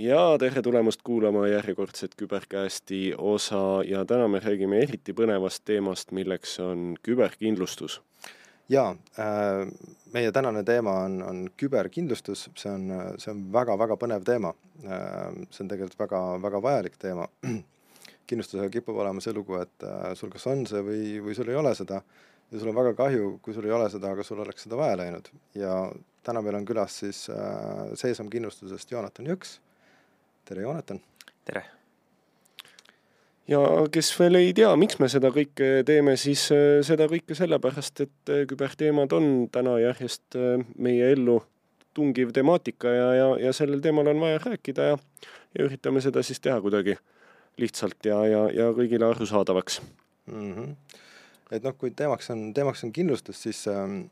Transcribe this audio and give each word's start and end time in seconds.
ja 0.00 0.20
tere 0.40 0.62
tulemast 0.62 1.02
kuulama 1.04 1.46
järjekordset 1.48 2.14
Küberkästi 2.16 3.14
osa 3.18 3.82
ja 3.84 4.04
täna 4.04 4.28
me 4.28 4.40
räägime 4.40 4.78
eriti 4.80 5.12
põnevast 5.12 5.66
teemast, 5.68 6.14
milleks 6.16 6.54
on 6.64 6.94
küberkindlustus. 7.02 8.00
jaa 8.68 8.94
äh,, 9.18 9.68
meie 10.14 10.32
tänane 10.32 10.62
teema 10.64 10.94
on, 11.04 11.22
on 11.22 11.42
küberkindlustus, 11.56 12.48
see 12.56 12.72
on, 12.72 12.88
see 13.18 13.32
on 13.34 13.44
väga-väga 13.52 13.98
põnev 14.00 14.24
teema 14.24 14.54
äh,. 14.84 15.36
see 15.50 15.66
on 15.66 15.72
tegelikult 15.74 15.98
väga, 15.98 16.24
väga 16.48 16.62
vajalik 16.62 16.96
teema. 16.98 17.28
kindlustusega 18.30 18.70
kipub 18.70 18.96
olema 18.96 19.20
see 19.20 19.36
lugu, 19.36 19.58
et 19.60 19.84
äh, 19.84 20.12
sul 20.14 20.32
kas 20.32 20.46
on 20.46 20.64
see 20.70 20.84
või, 20.86 21.06
või 21.28 21.36
sul 21.36 21.52
ei 21.52 21.60
ole 21.60 21.74
seda 21.76 22.00
ja 22.50 22.58
sul 22.58 22.72
on 22.72 22.78
väga 22.78 22.94
kahju, 23.04 23.34
kui 23.42 23.54
sul 23.54 23.68
ei 23.68 23.76
ole 23.76 23.90
seda, 23.92 24.14
aga 24.14 24.24
sul 24.24 24.40
oleks 24.40 24.64
seda 24.64 24.80
vaja 24.80 24.96
läinud 25.02 25.28
ja 25.54 25.90
täna 26.24 26.40
meil 26.40 26.62
on 26.62 26.68
külas 26.72 27.02
siis 27.02 27.26
äh, 27.34 27.90
Seesam 28.00 28.32
kindlustusest 28.32 28.96
Joonatan 28.96 29.34
Jõks 29.34 29.58
tere, 30.50 30.64
Joonatan! 30.66 30.98
tere! 31.46 31.62
ja 33.50 33.60
kes 33.94 34.08
veel 34.18 34.38
ei 34.40 34.50
tea, 34.54 34.70
miks 34.78 34.98
me 34.98 35.06
seda 35.10 35.30
kõike 35.34 35.68
teeme, 35.86 36.16
siis 36.18 36.48
äh, 36.54 36.80
seda 36.86 37.06
kõike 37.10 37.36
sellepärast, 37.38 38.02
et 38.02 38.32
äh, 38.34 38.42
küberteemad 38.50 39.14
on 39.14 39.28
täna 39.54 39.76
järjest 39.82 40.38
äh, 40.38 40.64
meie 40.74 41.12
ellu 41.14 41.38
tungiv 41.94 42.34
temaatika 42.34 42.90
ja, 42.94 43.06
ja, 43.14 43.28
ja 43.46 43.54
sellel 43.54 43.82
teemal 43.82 44.10
on 44.10 44.22
vaja 44.22 44.42
rääkida 44.42 44.90
ja, 44.92 44.98
ja 45.54 45.66
üritame 45.66 46.02
seda 46.02 46.22
siis 46.26 46.42
teha 46.42 46.58
kuidagi 46.62 46.96
lihtsalt 47.62 48.10
ja, 48.10 48.18
ja, 48.26 48.44
ja 48.54 48.70
kõigile 48.74 49.06
arusaadavaks 49.06 49.80
mm. 50.26 50.52
-hmm. 50.54 50.98
et 51.50 51.66
noh, 51.66 51.78
kui 51.78 51.94
teemaks 51.94 52.30
on, 52.34 52.48
teemaks 52.54 52.82
on 52.86 52.94
kindlustus, 52.94 53.42
siis 53.46 53.66
ähm, 53.70 54.02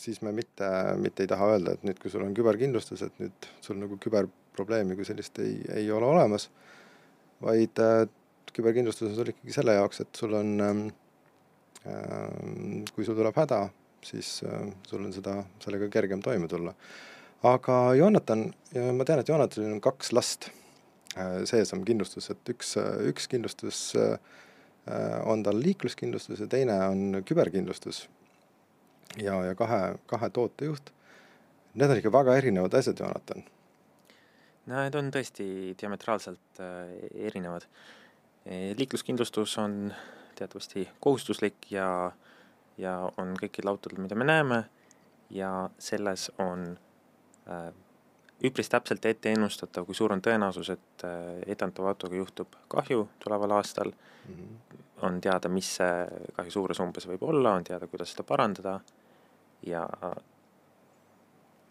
siis 0.00 0.20
me 0.22 0.32
mitte, 0.34 0.68
mitte 1.00 1.24
ei 1.24 1.30
taha 1.30 1.52
öelda, 1.54 1.74
et 1.74 1.84
nüüd, 1.86 2.00
kui 2.02 2.12
sul 2.12 2.24
on 2.26 2.34
küberkindlustus, 2.36 3.04
et 3.06 3.22
nüüd 3.22 3.48
sul 3.64 3.78
nagu 3.80 3.98
küber 4.02 4.28
probleemi 4.54 4.96
kui 4.98 5.06
sellist 5.06 5.38
ei, 5.42 5.58
ei 5.74 5.90
ole 5.92 6.06
olemas, 6.06 6.48
vaid 7.42 7.80
äh, 7.82 8.04
küberkindlustus 8.54 9.10
on 9.10 9.16
sul 9.18 9.32
ikkagi 9.32 9.54
selle 9.56 9.76
jaoks, 9.78 10.04
et 10.04 10.20
sul 10.20 10.36
on 10.38 10.52
ähm, 10.62 10.84
äh,, 11.86 12.84
kui 12.94 13.06
sul 13.06 13.18
tuleb 13.18 13.36
häda, 13.38 13.64
siis 14.04 14.36
äh, 14.46 14.68
sul 14.88 15.04
on 15.06 15.14
seda, 15.14 15.40
sellega 15.64 15.90
kergem 15.92 16.22
toime 16.24 16.48
tulla. 16.50 16.74
aga 17.44 17.78
Joonatan, 17.98 18.46
ma 18.96 19.04
tean, 19.04 19.20
et 19.20 19.28
Joonatanil 19.28 19.74
on 19.76 19.82
kaks 19.84 20.14
last 20.16 20.48
äh, 21.18 21.42
sees 21.48 21.74
on 21.76 21.84
kindlustus, 21.84 22.30
et 22.32 22.54
üks, 22.54 22.76
üks 23.10 23.28
kindlustus 23.30 23.80
äh, 23.98 24.16
on 25.24 25.42
tal 25.44 25.60
liikluskindlustus 25.60 26.44
ja 26.44 26.48
teine 26.50 26.76
on 26.88 27.22
küberkindlustus. 27.24 28.04
Ja, 29.18 29.44
ja 29.44 29.54
kahe, 29.54 29.98
kahe 30.06 30.30
tootejuht. 30.30 30.92
Need 31.74 31.90
on 31.90 31.98
ikka 31.98 32.12
väga 32.12 32.36
erinevad 32.36 32.74
asjad, 32.74 33.00
Joonatan 33.00 33.44
no 34.66 34.80
need 34.80 34.96
on 34.96 35.10
tõesti 35.12 35.46
diametraalselt 35.80 36.60
äh, 36.62 36.94
erinevad. 37.28 37.66
liikluskindlustus 38.76 39.58
on 39.58 39.92
teatavasti 40.36 40.88
kohustuslik 41.00 41.70
ja, 41.70 42.12
ja 42.78 43.10
on 43.16 43.32
kõikidel 43.40 43.70
autodel, 43.72 44.02
mida 44.04 44.14
me 44.14 44.26
näeme 44.28 44.64
ja 45.30 45.70
selles 45.78 46.30
on 46.38 46.66
äh, 47.48 47.70
üpris 48.44 48.68
täpselt 48.68 49.06
ette 49.06 49.32
ennustatav, 49.32 49.86
kui 49.86 49.96
suur 49.96 50.12
on 50.12 50.22
tõenäosus, 50.24 50.72
et 50.74 51.06
äh, 51.08 51.40
etendatava 51.46 51.94
autoga 51.94 52.16
juhtub 52.16 52.58
kahju 52.68 53.08
tuleval 53.24 53.56
aastal 53.58 53.92
mm. 53.92 54.34
-hmm. 54.34 54.82
on 55.08 55.20
teada, 55.20 55.48
mis 55.48 55.76
see 55.76 56.28
kahju 56.36 56.50
suurus 56.50 56.80
umbes 56.80 57.08
võib 57.08 57.22
olla, 57.22 57.54
on 57.54 57.64
teada, 57.64 57.86
kuidas 57.86 58.12
seda 58.12 58.22
parandada 58.22 58.80
ja 59.66 59.88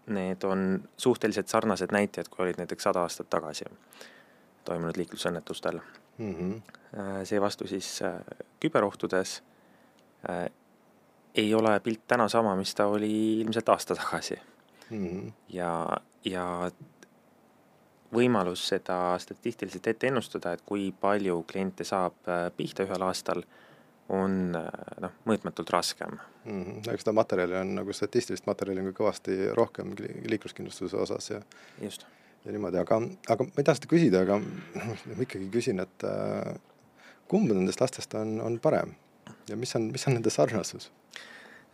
need 0.07 0.43
on 0.43 0.89
suhteliselt 0.97 1.47
sarnased 1.47 1.91
näitajad, 1.91 2.27
kui 2.29 2.43
olid 2.43 2.57
näiteks 2.57 2.83
sada 2.83 3.01
aastat 3.01 3.29
tagasi 3.29 3.65
toimunud 4.65 4.97
liiklusõnnetustel 4.97 5.79
mm. 6.17 6.33
-hmm. 6.33 6.61
seevastu 7.23 7.67
siis 7.67 8.01
äh, 8.01 8.19
küberohtudes 8.59 9.43
äh, 10.29 10.49
ei 11.35 11.53
ole 11.53 11.79
pilt 11.79 12.01
täna 12.07 12.27
sama, 12.27 12.55
mis 12.55 12.75
ta 12.75 12.85
oli 12.87 13.39
ilmselt 13.39 13.69
aasta 13.69 13.95
tagasi 13.95 14.39
mm. 14.89 15.05
-hmm. 15.05 15.31
ja, 15.49 15.97
ja 16.25 16.71
võimalus 18.13 18.67
seda 18.67 19.19
statistiliselt 19.19 19.87
ette 19.87 20.07
ennustada, 20.07 20.53
et 20.53 20.61
kui 20.65 20.93
palju 21.01 21.43
kliente 21.51 21.83
saab 21.83 22.13
pihta 22.57 22.83
ühel 22.83 23.01
aastal 23.01 23.41
on 24.11 24.51
noh, 24.51 25.13
mõõtmatult 25.27 25.69
raskem 25.71 26.17
mm. 26.17 26.63
-hmm. 26.63 26.91
eks 26.93 27.05
seda 27.05 27.13
materjali 27.15 27.55
on 27.55 27.75
nagu 27.79 27.93
statistilist 27.93 28.47
materjali 28.47 28.83
on 28.83 28.91
ka 28.91 29.03
kõvasti 29.03 29.37
rohkem 29.55 29.93
liikluskindlustuse 30.29 30.97
osas 30.97 31.29
ja 31.29 31.41
just. 31.81 32.05
ja 32.45 32.51
niimoodi, 32.51 32.77
aga, 32.77 32.99
aga 33.29 33.43
ma 33.43 33.57
ei 33.57 33.63
taha 33.63 33.79
seda 33.79 33.91
küsida, 33.95 34.23
aga 34.27 34.39
ma 35.15 35.19
ikkagi 35.23 35.47
küsin, 35.53 35.79
et 35.79 36.07
äh, 36.07 36.53
kumb 37.27 37.51
nendest 37.51 37.81
lastest 37.81 38.13
on, 38.19 38.41
on 38.41 38.59
parem 38.59 38.95
ja 39.49 39.55
mis 39.55 39.75
on, 39.75 39.91
mis 39.91 40.07
on 40.07 40.17
nende 40.19 40.33
sarnasus? 40.33 40.91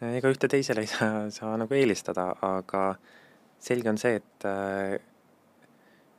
ega 0.02 0.30
ühte 0.30 0.48
teisele 0.48 0.86
ei 0.86 0.92
saa, 0.96 1.30
saa 1.34 1.56
nagu 1.58 1.74
eelistada, 1.74 2.34
aga 2.42 2.94
selge 3.60 3.90
on 3.90 3.98
see, 3.98 4.22
et 4.22 4.46
äh, 4.46 5.00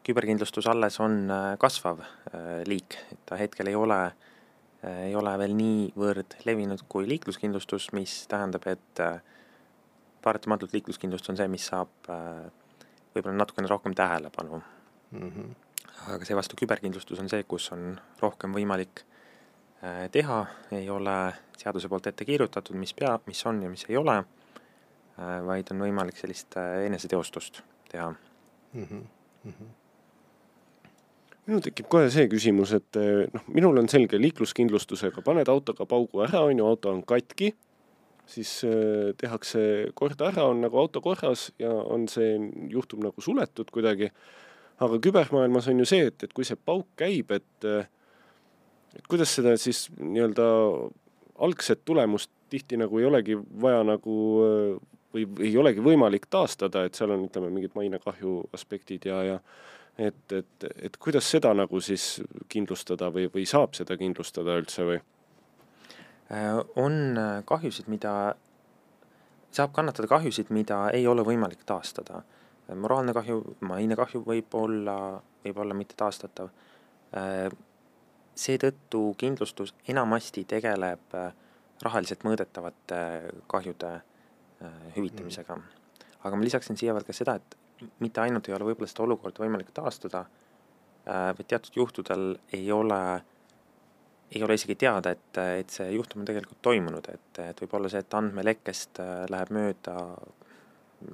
küberkindlustus 0.04 0.66
alles 0.66 0.98
on 1.00 1.22
äh, 1.31 1.54
kasvav 1.59 2.03
äh, 2.03 2.66
liik, 2.66 2.98
et 3.12 3.22
ta 3.27 3.38
hetkel 3.38 3.71
ei 3.71 3.78
ole 3.78 4.03
äh, 4.09 4.12
Äh, 4.12 4.29
ei 4.88 5.14
ole 5.16 5.32
veel 5.38 5.52
niivõrd 5.56 6.38
levinud 6.48 6.84
kui 6.88 7.08
liikluskindlustus, 7.08 7.91
mis 7.96 8.14
tähendab, 8.30 8.64
et 8.70 9.02
äh, 9.04 9.20
paratamatult 10.24 10.72
liikluskindlustus 10.76 11.34
on 11.34 11.41
see, 11.41 11.48
mis 11.52 11.66
saab 11.72 12.10
äh, 12.12 12.46
võib-olla 13.14 13.36
natukene 13.42 13.68
rohkem 13.68 13.96
tähelepanu 13.96 14.62
mm. 15.10 15.30
-hmm. 15.30 15.54
aga 16.14 16.24
seevastu 16.24 16.56
küberkindlustus 16.60 17.20
on 17.20 17.28
see, 17.28 17.44
kus 17.44 17.70
on 17.76 18.00
rohkem 18.20 18.56
võimalik 18.56 19.04
teha, 20.12 20.46
ei 20.76 20.91
ole 20.92 21.32
seaduse 21.56 21.88
poolt 21.88 22.06
ette 22.06 22.24
kirjutatud, 22.28 22.76
mis 22.76 22.92
pea, 22.94 23.14
mis 23.26 23.41
on 23.47 23.62
ja 23.62 23.70
mis 23.70 23.86
ei 23.88 23.97
ole, 23.97 24.18
vaid 25.47 25.72
on 25.72 25.80
võimalik 25.80 26.20
sellist 26.20 26.56
eneseteostust 26.84 27.62
teha 27.88 28.10
mm. 28.10 28.84
-hmm. 28.84 29.04
Mm 29.44 29.52
-hmm 29.52 29.79
minul 31.50 31.64
tekib 31.64 31.88
kohe 31.90 32.06
see 32.14 32.28
küsimus, 32.30 32.72
et 32.78 32.98
eh, 33.00 33.26
noh, 33.34 33.48
minul 33.50 33.82
on 33.82 33.90
selge 33.90 34.20
liikluskindlustusega, 34.20 35.24
paned 35.26 35.50
autoga 35.50 35.86
paugu 35.90 36.22
ära, 36.22 36.44
on 36.46 36.62
ju, 36.62 36.66
auto 36.66 36.92
on 36.94 37.02
katki, 37.06 37.50
siis 38.30 38.60
äh, 38.68 39.10
tehakse 39.18 39.62
kord 39.98 40.20
ära, 40.22 40.46
on 40.46 40.62
nagu 40.62 40.78
auto 40.78 41.02
korras 41.02 41.48
ja 41.58 41.72
on 41.72 42.06
see 42.10 42.36
juhtum 42.70 43.02
nagu 43.02 43.24
suletud 43.24 43.72
kuidagi. 43.74 44.12
aga 44.80 44.96
kübermaailmas 45.02 45.66
on 45.68 45.82
ju 45.82 45.84
see, 45.84 46.06
et, 46.08 46.22
et 46.24 46.32
kui 46.32 46.46
see 46.46 46.56
pauk 46.56 46.86
käib, 46.96 47.34
et 47.34 47.66
äh, 47.66 47.88
et 48.96 49.06
kuidas 49.10 49.34
seda 49.34 49.56
siis 49.58 49.88
nii-öelda 49.98 50.46
algset 51.46 51.84
tulemust 51.84 52.30
tihti 52.50 52.78
nagu 52.78 52.98
ei 52.98 53.04
olegi 53.06 53.36
vaja 53.62 53.84
nagu 53.86 54.14
või 55.14 55.26
ei 55.42 55.52
olegi 55.58 55.82
võimalik 55.82 56.26
taastada, 56.30 56.84
et 56.86 56.98
seal 56.98 57.12
on, 57.14 57.26
ütleme, 57.26 57.50
mingid 57.54 57.74
mainekahju 57.74 58.36
aspektid 58.54 59.06
ja, 59.10 59.22
ja 59.26 59.38
et, 59.98 60.32
et, 60.32 60.68
et 60.82 60.96
kuidas 60.96 61.30
seda 61.30 61.54
nagu 61.54 61.80
siis 61.80 62.20
kindlustada 62.48 63.10
või, 63.14 63.28
või 63.32 63.46
saab 63.48 63.74
seda 63.78 63.96
kindlustada 64.00 64.58
üldse 64.60 64.86
või? 64.88 65.00
Äh, 66.32 66.64
on 66.76 67.18
äh, 67.18 67.42
kahjusid, 67.44 67.88
mida, 67.90 68.34
saab 69.50 69.72
kannatada 69.74 70.06
kahjusid, 70.08 70.52
mida 70.54 70.84
ei 70.94 71.06
ole 71.10 71.24
võimalik 71.26 71.64
taastada. 71.66 72.22
Äh, 72.68 72.76
moraalne 72.78 73.14
kahju, 73.16 73.40
mainekahju 73.66 74.22
võib 74.26 74.54
olla, 74.54 74.96
võib 75.44 75.58
olla 75.64 75.74
mitte 75.74 75.98
taastatav. 75.98 76.52
seetõttu 78.40 79.00
kindlustus 79.18 79.72
enamasti 79.90 80.44
tegeleb 80.46 81.16
rahaliselt 81.82 82.22
mõõdetavate 82.22 83.00
kahjude 83.50 83.90
hüvitamisega. 84.94 85.56
Mm. 85.56 85.96
aga 86.22 86.36
ma 86.36 86.46
lisaksin 86.46 86.78
siia 86.78 86.94
veel 86.94 87.04
ka 87.08 87.16
seda, 87.16 87.34
et 87.34 87.56
mitte 87.98 88.20
ainult 88.20 88.48
ei 88.48 88.54
ole 88.54 88.70
võib-olla 88.70 88.91
seda 88.91 89.04
olukorda 89.06 89.44
võimalik 89.44 89.72
taastada, 89.74 90.24
äh, 91.06 91.30
vaid 91.36 91.48
teatud 91.48 91.77
juhtudel 91.77 92.24
ei 92.56 92.71
ole, 92.72 93.00
ei 94.34 94.42
ole 94.47 94.56
isegi 94.59 94.77
teada, 94.80 95.15
et, 95.16 95.42
et 95.62 95.71
see 95.71 95.91
juhtum 95.94 96.22
on 96.22 96.30
tegelikult 96.30 96.62
toimunud, 96.62 97.10
et, 97.12 97.42
et 97.44 97.62
võib 97.65 97.77
olla 97.78 97.92
see, 97.92 98.03
et 98.04 98.18
andmelekkest 98.21 99.03
äh, 99.04 99.12
läheb 99.32 99.53
mööda 99.56 99.97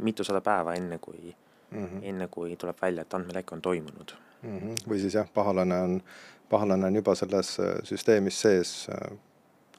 mitusada 0.02 0.40
päeva, 0.42 0.74
enne 0.74 0.98
kui 0.98 1.20
mm, 1.30 1.84
-hmm. 1.84 2.00
enne 2.02 2.28
kui 2.30 2.56
tuleb 2.56 2.82
välja, 2.82 3.02
et 3.02 3.14
andmeleke 3.14 3.54
on 3.54 3.62
toimunud 3.62 4.16
mm. 4.42 4.58
-hmm. 4.58 4.88
või 4.88 5.00
siis 5.00 5.14
jah, 5.14 5.30
pahalane 5.34 5.80
on, 5.80 6.00
pahalane 6.48 6.86
on 6.86 6.96
juba 7.02 7.14
selles 7.14 7.60
äh, 7.60 7.76
süsteemis 7.84 8.40
sees 8.40 8.88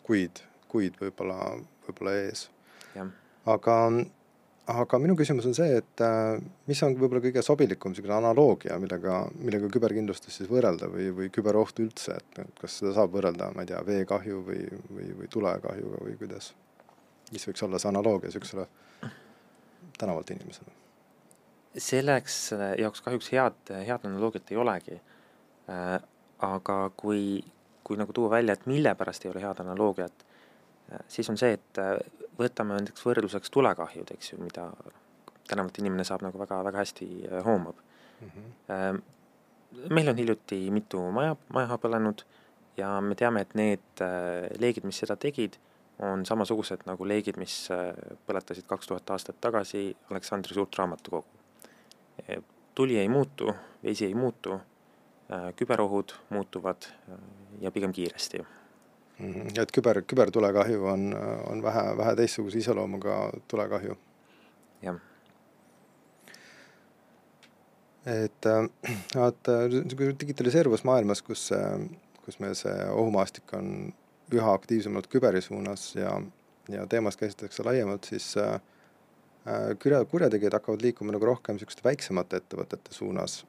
kuid, 0.03 0.39
kuid 0.67 0.95
võib-olla, 1.01 1.57
võib-olla 1.87 2.13
ees. 2.23 2.47
aga 3.45 3.75
aga 4.67 4.99
minu 4.99 5.15
küsimus 5.15 5.47
on 5.47 5.55
see, 5.55 5.79
et 5.79 6.03
äh, 6.03 6.37
mis 6.67 6.81
on 6.83 6.95
võib-olla 6.99 7.21
kõige 7.23 7.43
sobilikum 7.45 7.93
niisugune 7.93 8.17
analoogia, 8.17 8.75
millega, 8.81 9.21
millega 9.39 9.69
küberkindlustust 9.71 10.41
siis 10.41 10.51
võrrelda 10.51 10.89
või, 10.91 11.07
või 11.15 11.29
küberohtu 11.33 11.85
üldse, 11.87 12.17
et 12.19 12.41
kas 12.59 12.79
seda 12.81 12.93
saab 12.97 13.13
võrrelda, 13.15 13.51
ma 13.55 13.63
ei 13.63 13.71
tea, 13.71 13.79
veekahju 13.87 14.41
või, 14.49 14.63
või, 14.91 15.11
või 15.21 15.31
tulekahjuga 15.33 16.03
või 16.03 16.17
kuidas? 16.19 16.53
mis 17.31 17.43
võiks 17.43 17.63
olla 17.65 17.79
see 17.79 17.89
analoogia 17.89 18.29
niisugusele 18.29 18.63
tänavalt 19.99 20.29
inimesele? 20.31 20.75
selleks 21.77 22.37
jaoks 22.79 23.03
kahjuks 23.05 23.27
head, 23.33 23.57
head 23.85 24.05
analoogiat 24.07 24.51
ei 24.51 24.57
olegi. 24.57 24.99
aga 26.47 26.77
kui, 26.97 27.43
kui 27.83 27.99
nagu 27.99 28.13
tuua 28.15 28.31
välja, 28.37 28.55
et 28.55 28.65
mille 28.65 28.95
pärast 28.95 29.25
ei 29.25 29.31
ole 29.31 29.43
head 29.43 29.59
analoogiat, 29.61 30.26
siis 31.07 31.29
on 31.29 31.37
see, 31.37 31.57
et 31.57 31.81
võtame 32.39 32.77
näiteks 32.77 33.05
võrdluseks 33.05 33.51
tulekahjud, 33.53 34.11
eks 34.15 34.33
ju, 34.33 34.39
mida 34.43 34.69
tänavalt 35.47 35.77
inimene 35.81 36.05
saab 36.07 36.25
nagu 36.25 36.39
väga, 36.39 36.61
väga 36.67 36.83
hästi 36.83 37.07
hoomab 37.45 37.77
mm. 38.21 38.29
-hmm. 38.29 39.01
meil 39.89 40.09
on 40.09 40.17
hiljuti 40.17 40.59
mitu 40.71 41.01
maja, 41.11 41.35
maja 41.53 41.77
põlenud 41.77 42.23
ja 42.77 43.01
me 43.01 43.15
teame, 43.15 43.41
et 43.41 43.55
need 43.55 44.03
leegid, 44.59 44.85
mis 44.85 44.99
seda 45.03 45.15
tegid, 45.15 45.57
on 45.99 46.25
samasugused 46.25 46.85
nagu 46.85 47.07
leegid, 47.07 47.37
mis 47.41 47.55
äh, 47.73 47.89
põletasid 48.27 48.67
kaks 48.69 48.89
tuhat 48.89 49.09
aastat 49.13 49.39
tagasi 49.41 49.89
Aleksandri 50.11 50.53
suurt 50.53 50.77
raamatukogu. 50.77 51.25
Tuli 52.75 52.97
ei 52.99 53.09
muutu, 53.09 53.49
vesi 53.83 54.05
ei 54.05 54.13
muutu, 54.13 54.59
äh, 55.31 55.49
küberohud 55.55 56.13
muutuvad 56.29 56.89
äh, 57.09 57.17
ja 57.61 57.71
pigem 57.71 57.93
kiiresti. 57.93 58.43
Et 59.17 59.71
küber, 59.73 60.01
kübertulekahju 60.05 60.85
on, 60.85 61.09
on 61.49 61.61
vähe, 61.63 61.83
vähe 61.97 62.15
teistsuguse 62.19 62.59
iseloomuga 62.61 63.17
tulekahju. 63.49 63.97
jah. 64.81 64.99
et 68.05 68.45
vaata, 69.15 69.55
digitaliseeruvas 70.21 70.83
maailmas, 70.87 71.21
kus, 71.21 71.49
kus 72.25 72.39
meil 72.39 72.53
see 72.55 72.75
ohumaastik 72.93 73.53
on 73.57 73.91
üha 74.33 74.53
aktiivsemalt 74.53 75.09
küberi 75.11 75.41
suunas 75.41 75.89
ja, 75.95 76.13
ja 76.69 76.85
teemast 76.87 77.19
käsitletakse 77.19 77.65
laiemalt, 77.65 78.07
siis 78.07 78.29
äh, 78.37 78.61
kurja, 79.81 80.05
kurjategijad 80.05 80.59
hakkavad 80.59 80.85
liikuma 80.85 81.15
nagu 81.15 81.25
rohkem 81.25 81.57
niisuguste 81.57 81.83
väiksemate 81.83 82.43
ettevõtete 82.43 82.93
suunas, 82.93 83.41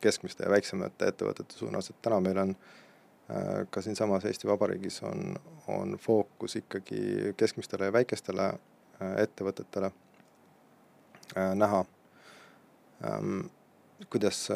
keskmiste 0.00 0.44
ja 0.44 0.52
väiksemate 0.52 1.10
ettevõtete 1.14 1.58
suunas, 1.58 1.90
et 1.90 2.02
täna 2.04 2.20
meil 2.20 2.38
on 2.44 2.54
äh, 2.54 2.70
ka 3.70 3.82
siinsamas 3.82 4.24
Eesti 4.28 4.48
Vabariigis 4.48 5.02
on, 5.08 5.36
on 5.68 5.98
fookus 5.98 6.56
ikkagi 6.56 7.34
keskmistele 7.36 7.88
ja 7.88 7.92
väikestele 7.92 8.46
äh, 8.48 9.16
ettevõtetele 9.24 9.92
äh, 11.36 11.54
näha 11.54 11.84
ähm,. 13.04 13.40
kuidas, 14.10 14.48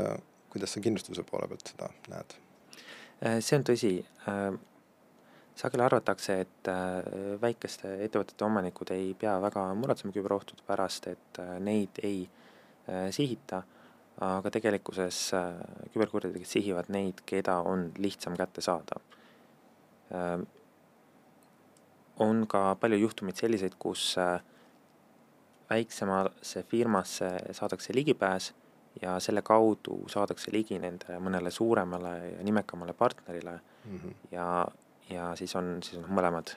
kuidas 0.50 0.72
sa 0.72 0.80
kindlustuse 0.80 1.22
poole 1.22 1.48
pealt 1.48 1.68
seda 1.70 1.90
näed? 2.10 2.38
Äh, 3.24 3.38
see 3.40 3.58
on 3.58 3.68
tõsi 3.68 3.92
äh 4.28 4.56
sageli 5.56 5.82
arvatakse, 5.82 6.40
et 6.44 6.68
äh, 6.68 7.38
väikeste 7.40 7.94
ettevõtete 8.04 8.44
omanikud 8.44 8.92
ei 8.94 9.14
pea 9.18 9.36
väga 9.40 9.68
muretsema 9.78 10.12
küberohtude 10.14 10.64
pärast, 10.66 11.08
et 11.12 11.40
äh, 11.40 11.56
neid 11.64 12.00
ei 12.04 12.26
äh, 12.26 13.08
sihita, 13.14 13.62
aga 14.20 14.50
tegelikkuses 14.50 15.18
küberkurjategijad 15.92 16.48
sihivad 16.48 16.86
neid, 16.88 17.20
keda 17.28 17.58
on 17.68 17.90
lihtsam 17.98 18.36
kätte 18.36 18.60
saada. 18.64 19.00
on 22.18 22.46
ka 22.46 22.76
palju 22.80 22.96
juhtumeid 22.96 23.36
selliseid, 23.36 23.74
kus 23.78 24.16
väiksemasse 25.70 26.62
firmasse 26.62 27.30
saadakse 27.52 27.94
ligipääs 27.94 28.54
ja 29.02 29.20
selle 29.20 29.42
kaudu 29.42 29.98
saadakse 30.08 30.52
ligi 30.52 30.78
nende 30.80 31.18
mõnele 31.20 31.50
suuremale 31.50 32.14
ja 32.30 32.44
nimekamale 32.44 32.92
partnerile 32.92 33.60
mm 33.84 33.98
-hmm. 33.98 34.14
ja 34.30 34.66
ja 35.10 35.36
siis 35.36 35.56
on, 35.56 35.82
siis 35.82 36.02
on 36.02 36.10
mõlemad, 36.10 36.56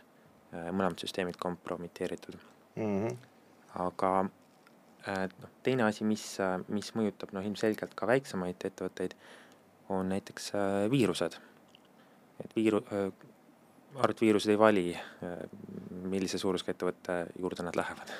äh, 0.53 0.69
mõlemad 0.71 0.99
süsteemid 1.01 1.37
kompromiteeritud 1.39 2.35
mm. 2.75 3.07
-hmm. 3.07 3.17
aga 3.75 4.19
äh, 4.19 4.31
noh, 5.07 5.51
teine 5.63 5.85
asi, 5.87 6.03
mis, 6.03 6.25
äh, 6.43 6.57
mis 6.67 6.91
mõjutab 6.97 7.33
noh, 7.35 7.45
ilmselgelt 7.45 7.95
ka 7.95 8.07
väiksemaid 8.09 8.65
ettevõtteid, 8.71 9.15
on 9.89 10.09
näiteks 10.13 10.51
viirused. 10.91 11.37
et 12.43 12.51
viiru-, 12.55 12.85
arvutiviirused 13.95 14.51
ei 14.53 14.59
vali, 14.59 14.83
millise 15.89 16.37
suurusega 16.37 16.71
ettevõtte 16.71 17.15
juurde 17.41 17.65
nad 17.65 17.75
lähevad 17.75 18.13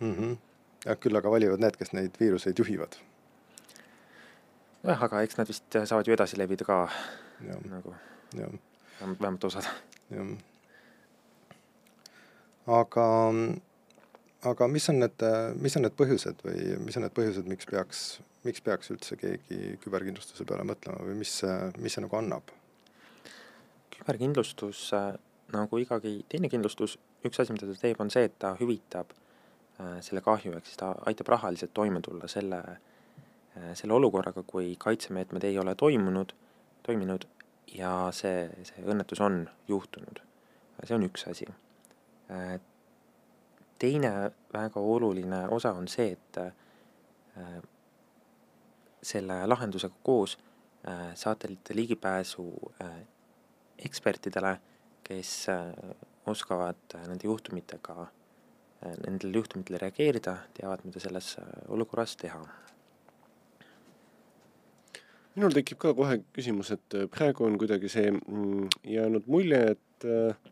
mm. 0.00 0.14
-hmm. 0.14 0.36
ja 0.84 0.96
küll 0.96 1.16
aga 1.16 1.30
valivad 1.30 1.60
need, 1.60 1.76
kes 1.76 1.92
neid 1.92 2.20
viiruseid 2.20 2.58
juhivad. 2.58 2.96
jah, 4.82 5.02
aga 5.02 5.22
eks 5.22 5.36
nad 5.36 5.48
vist 5.48 5.78
saavad 5.84 6.06
ju 6.06 6.14
edasi 6.14 6.38
levida 6.38 6.64
ka 6.64 6.88
ja. 7.46 7.56
nagu. 7.70 7.94
vähemalt 9.00 9.44
osad. 9.44 9.68
jah. 10.10 10.26
aga, 12.66 13.06
aga 14.48 14.68
mis 14.72 14.88
on 14.92 15.02
need, 15.02 15.24
mis 15.60 15.76
on 15.76 15.84
need 15.84 15.96
põhjused 15.98 16.44
või 16.46 16.76
mis 16.84 16.96
on 16.96 17.04
need 17.06 17.16
põhjused, 17.16 17.48
miks 17.50 17.68
peaks, 17.68 18.04
miks 18.46 18.62
peaks 18.64 18.92
üldse 18.94 19.18
keegi 19.20 19.76
küberkindlustuse 19.82 20.46
peale 20.48 20.64
mõtlema 20.68 21.02
või 21.04 21.18
mis, 21.20 21.40
mis 21.78 21.96
see 21.96 22.06
nagu 22.06 22.20
annab? 22.20 22.54
küberkindlustus 24.00 24.86
nagu 25.52 25.80
igagi 25.80 26.20
teine 26.30 26.50
kindlustus, 26.50 26.96
üks 27.26 27.42
asi, 27.42 27.54
mida 27.54 27.68
ta 27.68 27.76
teeb, 27.80 28.00
on 28.02 28.10
see, 28.12 28.28
et 28.28 28.36
ta 28.42 28.54
hüvitab 28.60 29.12
äh, 29.12 29.98
selle 30.04 30.22
kahju, 30.24 30.54
ehk 30.56 30.68
siis 30.68 30.80
ta 30.80 30.92
aitab 31.10 31.32
rahaliselt 31.34 31.74
toime 31.76 32.02
tulla 32.04 32.30
selle, 32.30 32.60
äh, 33.56 33.70
selle 33.78 33.96
olukorraga, 33.98 34.44
kui 34.46 34.74
kaitsemeetmed 34.80 35.46
ei 35.48 35.58
ole 35.62 35.74
toimunud, 35.78 36.34
toiminud 36.86 37.26
ja 37.74 37.94
see, 38.16 38.48
see 38.66 38.86
õnnetus 38.86 39.22
on 39.22 39.44
juhtunud. 39.68 40.22
see 40.84 40.96
on 40.96 41.04
üks 41.06 41.26
asi. 41.28 41.46
Teine 43.80 44.12
väga 44.52 44.80
oluline 44.80 45.46
osa 45.48 45.72
on 45.72 45.88
see, 45.88 46.12
et 46.12 46.38
äh, 46.40 47.56
selle 49.02 49.40
lahendusega 49.48 49.94
koos 50.04 50.36
äh, 50.88 51.10
saate 51.14 51.48
ligipääsu 51.74 52.46
äh, 52.84 53.00
ekspertidele, 53.80 54.58
kes 55.04 55.46
oskavad 56.28 56.92
nende 57.08 57.24
juhtumitega, 57.24 58.04
nendele 59.06 59.40
juhtumitele 59.40 59.78
reageerida, 59.80 60.34
teavad, 60.54 60.84
mida 60.84 61.00
selles 61.00 61.32
olukorras 61.72 62.12
teha. 62.20 62.42
Minul 65.34 65.56
tekib 65.56 65.80
ka 65.80 65.94
kohe 65.96 66.20
küsimus, 66.36 66.74
et 66.76 66.96
praegu 67.14 67.48
on 67.48 67.56
kuidagi 67.58 67.88
see 67.88 68.12
mm, 68.12 68.68
jäänud 68.92 69.28
mulje, 69.32 69.60
et 69.72 70.06
äh, 70.06 70.50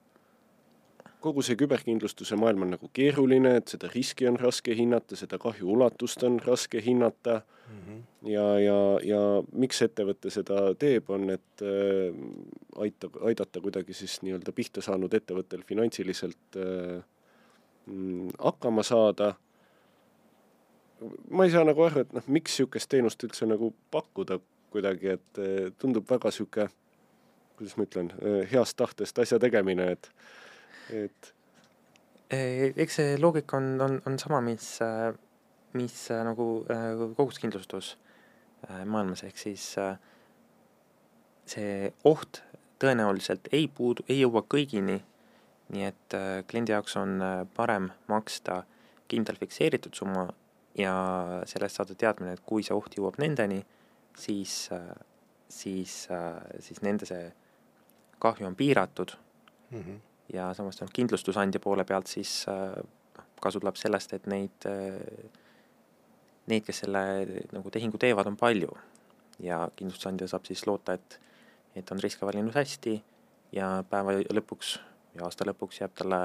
kogu 1.21 1.43
see 1.43 1.59
küberkindlustuse 1.59 2.37
maailm 2.39 2.67
on 2.67 2.75
nagu 2.77 2.91
keeruline, 2.95 3.57
et 3.59 3.73
seda 3.75 3.91
riski 3.93 4.29
on 4.31 4.39
raske 4.41 4.75
hinnata, 4.79 5.17
seda 5.19 5.39
kahju 5.43 5.71
ulatust 5.75 6.23
on 6.27 6.39
raske 6.45 6.83
hinnata 6.85 7.41
mm. 7.41 7.79
-hmm. 7.81 8.03
ja, 8.31 8.47
ja, 8.61 8.79
ja 9.03 9.21
miks 9.53 9.83
ettevõte 9.83 10.31
seda 10.31 10.75
teeb, 10.79 11.11
on, 11.11 11.31
et 11.31 11.63
äh, 11.63 12.15
aita, 12.77 13.11
aidata 13.31 13.61
kuidagi 13.61 13.95
siis 13.95 14.21
nii-öelda 14.23 14.53
pihta 14.53 14.83
saanud 14.83 15.15
ettevõttel 15.15 15.63
finantsiliselt 15.67 16.57
äh, 16.57 17.03
mm, 17.87 18.29
hakkama 18.39 18.83
saada. 18.83 19.35
ma 21.31 21.45
ei 21.45 21.51
saa 21.51 21.65
nagu 21.65 21.83
aru, 21.83 22.01
et 22.01 22.13
noh, 22.13 22.23
miks 22.27 22.57
niisugust 22.57 22.89
teenust 22.91 23.23
üldse 23.23 23.47
nagu 23.47 23.75
pakkuda, 23.91 24.41
kuidagi, 24.71 25.15
et 25.15 25.41
eh, 25.43 25.71
tundub 25.79 26.09
väga 26.11 26.33
sihuke, 26.35 26.69
kuidas 27.59 27.77
ma 27.79 27.87
ütlen, 27.87 28.11
eh, 28.19 28.43
heast 28.51 28.77
tahtest 28.77 29.19
asja 29.23 29.39
tegemine, 29.39 29.93
et, 29.95 30.11
et. 30.95 31.33
Eks 32.29 32.99
see 32.99 33.17
loogika 33.17 33.57
on, 33.57 33.81
on, 33.81 33.95
on 34.07 34.19
sama, 34.21 34.43
mis, 34.45 34.67
mis 35.73 35.95
nagu 36.27 36.49
koguskindlustus 37.17 37.95
maailmas, 38.85 39.23
ehk 39.25 39.41
siis 39.41 39.65
see 41.49 41.89
oht 42.05 42.43
tõenäoliselt 42.83 43.49
ei 43.57 43.65
puudu, 43.73 44.05
ei 44.09 44.21
jõua 44.21 44.45
kõigini. 44.45 44.99
nii 45.73 45.85
et 45.85 46.15
kliendi 46.49 46.73
jaoks 46.73 46.97
on 46.97 47.19
parem 47.57 47.91
maksta 48.09 48.63
kindel 49.09 49.37
fikseeritud 49.37 49.97
summa 49.97 50.29
ja 50.79 50.95
sellest 51.49 51.77
saada 51.77 51.95
teadmine, 51.95 52.33
et 52.37 52.45
kui 52.45 52.63
see 52.65 52.77
oht 52.77 52.97
jõuab 52.97 53.19
nendeni 53.21 53.59
siis, 54.19 54.69
siis, 55.49 55.95
siis 56.61 56.83
nende 56.83 57.09
see 57.09 57.29
kahju 58.23 58.47
on 58.47 58.57
piiratud 58.57 59.15
mm. 59.71 59.81
-hmm. 59.81 59.99
Ja 60.33 60.51
samas 60.55 60.81
noh, 60.83 60.91
kindlustusandja 60.93 61.61
poole 61.65 61.85
pealt 61.89 62.11
siis 62.11 62.43
noh, 62.49 63.27
kasu 63.43 63.61
tuleb 63.63 63.79
sellest, 63.79 64.13
et 64.17 64.27
neid, 64.27 64.67
neid, 66.51 66.65
kes 66.67 66.83
selle 66.85 67.03
nagu 67.55 67.71
tehingu 67.71 68.01
teevad, 68.03 68.27
on 68.27 68.37
palju. 68.37 68.73
ja 69.39 69.69
kindlustusandja 69.77 70.27
saab 70.29 70.49
siis 70.49 70.67
loota, 70.67 70.99
et, 70.99 71.21
et 71.79 71.91
on 71.95 72.01
riske 72.03 72.27
valinud 72.27 72.55
hästi 72.55 72.97
ja 73.55 73.85
päeva 73.91 74.17
lõpuks 74.35 74.73
ja 75.15 75.25
aasta 75.29 75.47
lõpuks 75.47 75.79
jääb 75.81 75.95
talle 75.95 76.19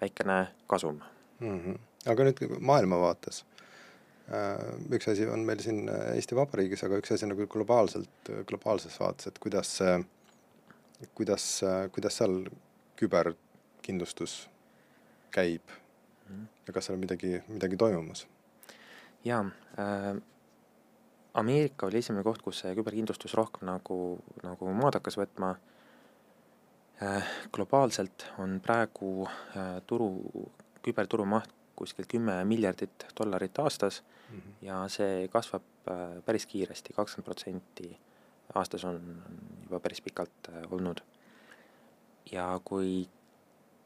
väikene 0.00 0.38
kasum 0.66 1.02
mm. 1.40 1.60
-hmm. 1.60 1.76
aga 2.10 2.24
nüüd 2.24 2.56
maailma 2.60 2.98
vaates 3.00 3.44
Äh, 4.26 4.58
üks 4.90 5.06
asi 5.06 5.26
on 5.30 5.44
meil 5.46 5.60
siin 5.62 5.84
äh, 5.86 6.16
Eesti 6.18 6.34
Vabariigis, 6.34 6.80
aga 6.82 6.98
üks 6.98 7.12
asi 7.14 7.28
nagu 7.30 7.44
globaalselt, 7.50 8.30
globaalses 8.48 8.96
vaates, 8.98 9.28
et 9.30 9.36
kuidas 9.38 9.76
kuidas, 11.14 11.44
kuidas 11.94 12.16
seal 12.18 12.40
küberkindlustus 12.96 14.46
käib 15.34 15.74
ja 16.66 16.72
kas 16.74 16.88
seal 16.88 16.96
on 16.96 17.04
midagi, 17.04 17.36
midagi 17.48 17.76
toimumas? 17.76 18.26
jaa 19.24 19.44
äh,, 19.78 20.16
Ameerika 21.36 21.86
oli 21.86 21.98
esimene 22.00 22.24
koht, 22.24 22.40
kus 22.42 22.62
see 22.62 22.72
küberkindlustus 22.78 23.34
rohkem 23.36 23.68
nagu, 23.68 23.96
nagu 24.42 24.72
maad 24.72 24.96
hakkas 24.98 25.18
võtma 25.20 25.56
äh,. 27.02 27.34
globaalselt 27.52 28.26
on 28.42 28.58
praegu 28.64 29.28
äh, 29.28 29.76
turu, 29.86 30.10
küberturu 30.82 31.28
maht 31.28 31.52
kuskil 31.76 32.08
kümme 32.08 32.38
miljardit 32.48 33.06
dollarit 33.18 33.58
aastas 33.58 34.02
mm 34.02 34.38
-hmm. 34.38 34.54
ja 34.62 34.88
see 34.88 35.28
kasvab 35.28 35.62
äh, 35.90 36.22
päris 36.24 36.46
kiiresti, 36.46 36.92
kakskümmend 36.92 37.24
protsenti 37.24 37.98
aastas 38.54 38.84
on, 38.84 39.22
juba 39.62 39.80
päris 39.80 40.00
pikalt 40.00 40.48
äh, 40.48 40.72
olnud. 40.72 41.00
Ja 42.32 42.46
kui, 42.64 43.08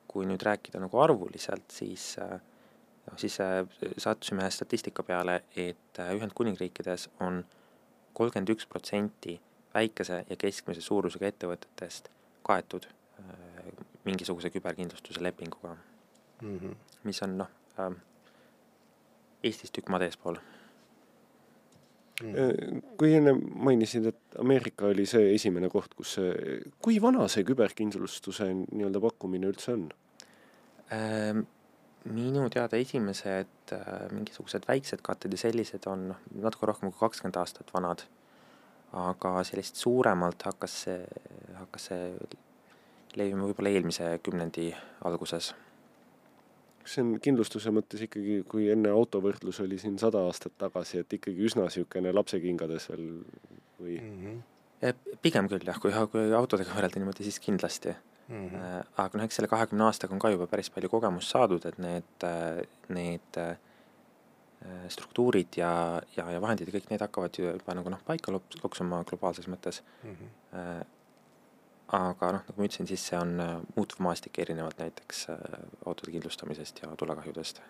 kui 0.09 0.27
nüüd 0.27 0.43
rääkida 0.43 0.81
nagu 0.83 1.01
arvuliselt, 1.01 1.67
siis 1.73 2.15
äh, 2.23 2.39
noh, 3.07 3.19
siis 3.21 3.39
sattusime 3.99 4.51
statistika 4.51 5.03
peale, 5.03 5.43
et 5.57 6.01
Ühendkuningriikides 6.01 7.09
on 7.21 7.45
kolmkümmend 8.15 8.55
üks 8.55 8.67
protsenti 8.67 9.41
väikese 9.75 10.25
ja 10.29 10.37
keskmise 10.37 10.83
suurusega 10.83 11.31
ettevõtetest 11.31 12.11
kaetud 12.47 12.89
mingisuguse 14.05 14.51
küberkindlustuse 14.51 15.23
lepinguga 15.23 15.77
mm, 16.41 16.59
-hmm. 16.59 16.75
mis 17.05 17.23
on 17.23 17.39
noh, 17.39 17.51
äh, 17.79 17.93
Eestist 19.43 19.73
tükk 19.73 19.89
maad 19.89 20.03
eespool. 20.05 20.37
Kui 23.00 23.15
enne 23.17 23.33
mainisid, 23.37 24.11
et 24.11 24.41
Ameerika 24.41 24.91
oli 24.91 25.07
see 25.09 25.33
esimene 25.35 25.71
koht, 25.73 25.95
kus 25.97 26.19
see, 26.19 26.59
kui 26.83 26.99
vana 27.03 27.27
see 27.33 27.47
küberkindlustuse 27.49 28.50
nii-öelda 28.61 29.03
pakkumine 29.07 29.50
üldse 29.50 29.75
on 29.77 29.89
ähm,? 30.93 31.49
minu 32.09 32.47
teada 32.49 32.79
esimesed 32.81 33.73
äh, 33.77 33.89
mingisugused 34.15 34.65
väiksed 34.69 35.03
katted 35.05 35.35
ja 35.37 35.43
sellised 35.43 35.85
on 35.91 36.07
noh, 36.12 36.23
natuke 36.41 36.69
rohkem 36.71 36.89
kui 36.89 37.03
kakskümmend 37.03 37.37
aastat 37.37 37.73
vanad. 37.75 38.07
aga 38.97 39.45
sellist 39.47 39.77
suuremalt 39.79 40.43
hakkas 40.43 40.73
see, 40.85 41.03
hakkas 41.55 41.85
see 41.91 42.07
levima 43.21 43.45
võib-olla 43.47 43.71
eelmise 43.71 44.09
kümnendi 44.25 44.73
alguses 45.07 45.53
see 46.89 47.03
on 47.05 47.15
kindlustuse 47.23 47.73
mõttes 47.75 48.05
ikkagi, 48.07 48.41
kui 48.49 48.69
enne 48.73 48.93
autovõrdlus 48.95 49.61
oli 49.65 49.79
siin 49.81 49.99
sada 50.01 50.23
aastat 50.29 50.57
tagasi, 50.61 51.03
et 51.03 51.19
ikkagi 51.19 51.47
üsna 51.49 51.67
niisugune 51.67 52.13
lapsekingades 52.17 52.91
veel 52.93 53.07
või 53.81 53.97
mm? 53.99 54.21
-hmm. 54.21 55.17
pigem 55.23 55.49
küll 55.49 55.67
jah, 55.67 55.81
kui, 55.81 55.93
kui 56.13 56.33
autodega 56.37 56.77
võrrelda 56.77 57.01
niimoodi, 57.01 57.27
siis 57.27 57.41
kindlasti 57.41 57.95
mm. 58.29 58.47
-hmm. 58.49 58.87
aga 58.97 59.19
noh, 59.19 59.25
eks 59.25 59.41
selle 59.41 59.51
kahekümne 59.53 59.89
aastaga 59.89 60.15
on 60.15 60.23
ka 60.23 60.31
juba 60.31 60.47
päris 60.47 60.71
palju 60.71 60.89
kogemust 60.93 61.35
saadud, 61.35 61.67
et 61.67 61.79
need, 61.79 62.29
need 62.89 63.41
äh, 63.41 63.57
struktuurid 64.89 65.57
ja, 65.57 66.01
ja, 66.17 66.31
ja 66.31 66.41
vahendid 66.41 66.69
ja 66.69 66.79
kõik 66.79 66.91
need 66.91 67.01
hakkavad 67.01 67.37
ju 67.39 67.53
juba 67.53 67.75
nagu 67.75 67.91
noh, 67.91 68.01
paika 68.07 68.33
loksuma 68.33 69.05
globaalses 69.05 69.49
mõttes 69.49 69.83
mm. 70.05 70.17
-hmm 70.17 70.89
aga 71.97 72.29
noh, 72.37 72.43
nagu 72.47 72.61
ma 72.61 72.67
ütlesin, 72.69 72.87
siis 72.87 73.03
see 73.09 73.19
on 73.19 73.33
äh, 73.43 73.55
muutuv 73.75 74.03
maastik 74.05 74.39
erinevalt 74.43 74.79
näiteks 74.79 75.25
äh, 75.33 75.41
autode 75.87 76.13
kindlustamisest 76.15 76.83
ja 76.85 76.91
tulekahjudest. 76.99 77.61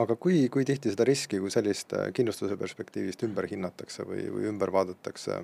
aga 0.00 0.16
kui, 0.16 0.46
kui 0.48 0.64
tihti 0.64 0.92
seda 0.92 1.04
riski 1.04 1.40
kui 1.42 1.52
sellist 1.52 1.92
äh, 1.96 2.08
kindlustuse 2.16 2.56
perspektiivist 2.56 3.24
ümber 3.28 3.48
hinnatakse 3.50 4.06
või, 4.08 4.24
või 4.32 4.48
ümber 4.52 4.72
vaadatakse? 4.72 5.42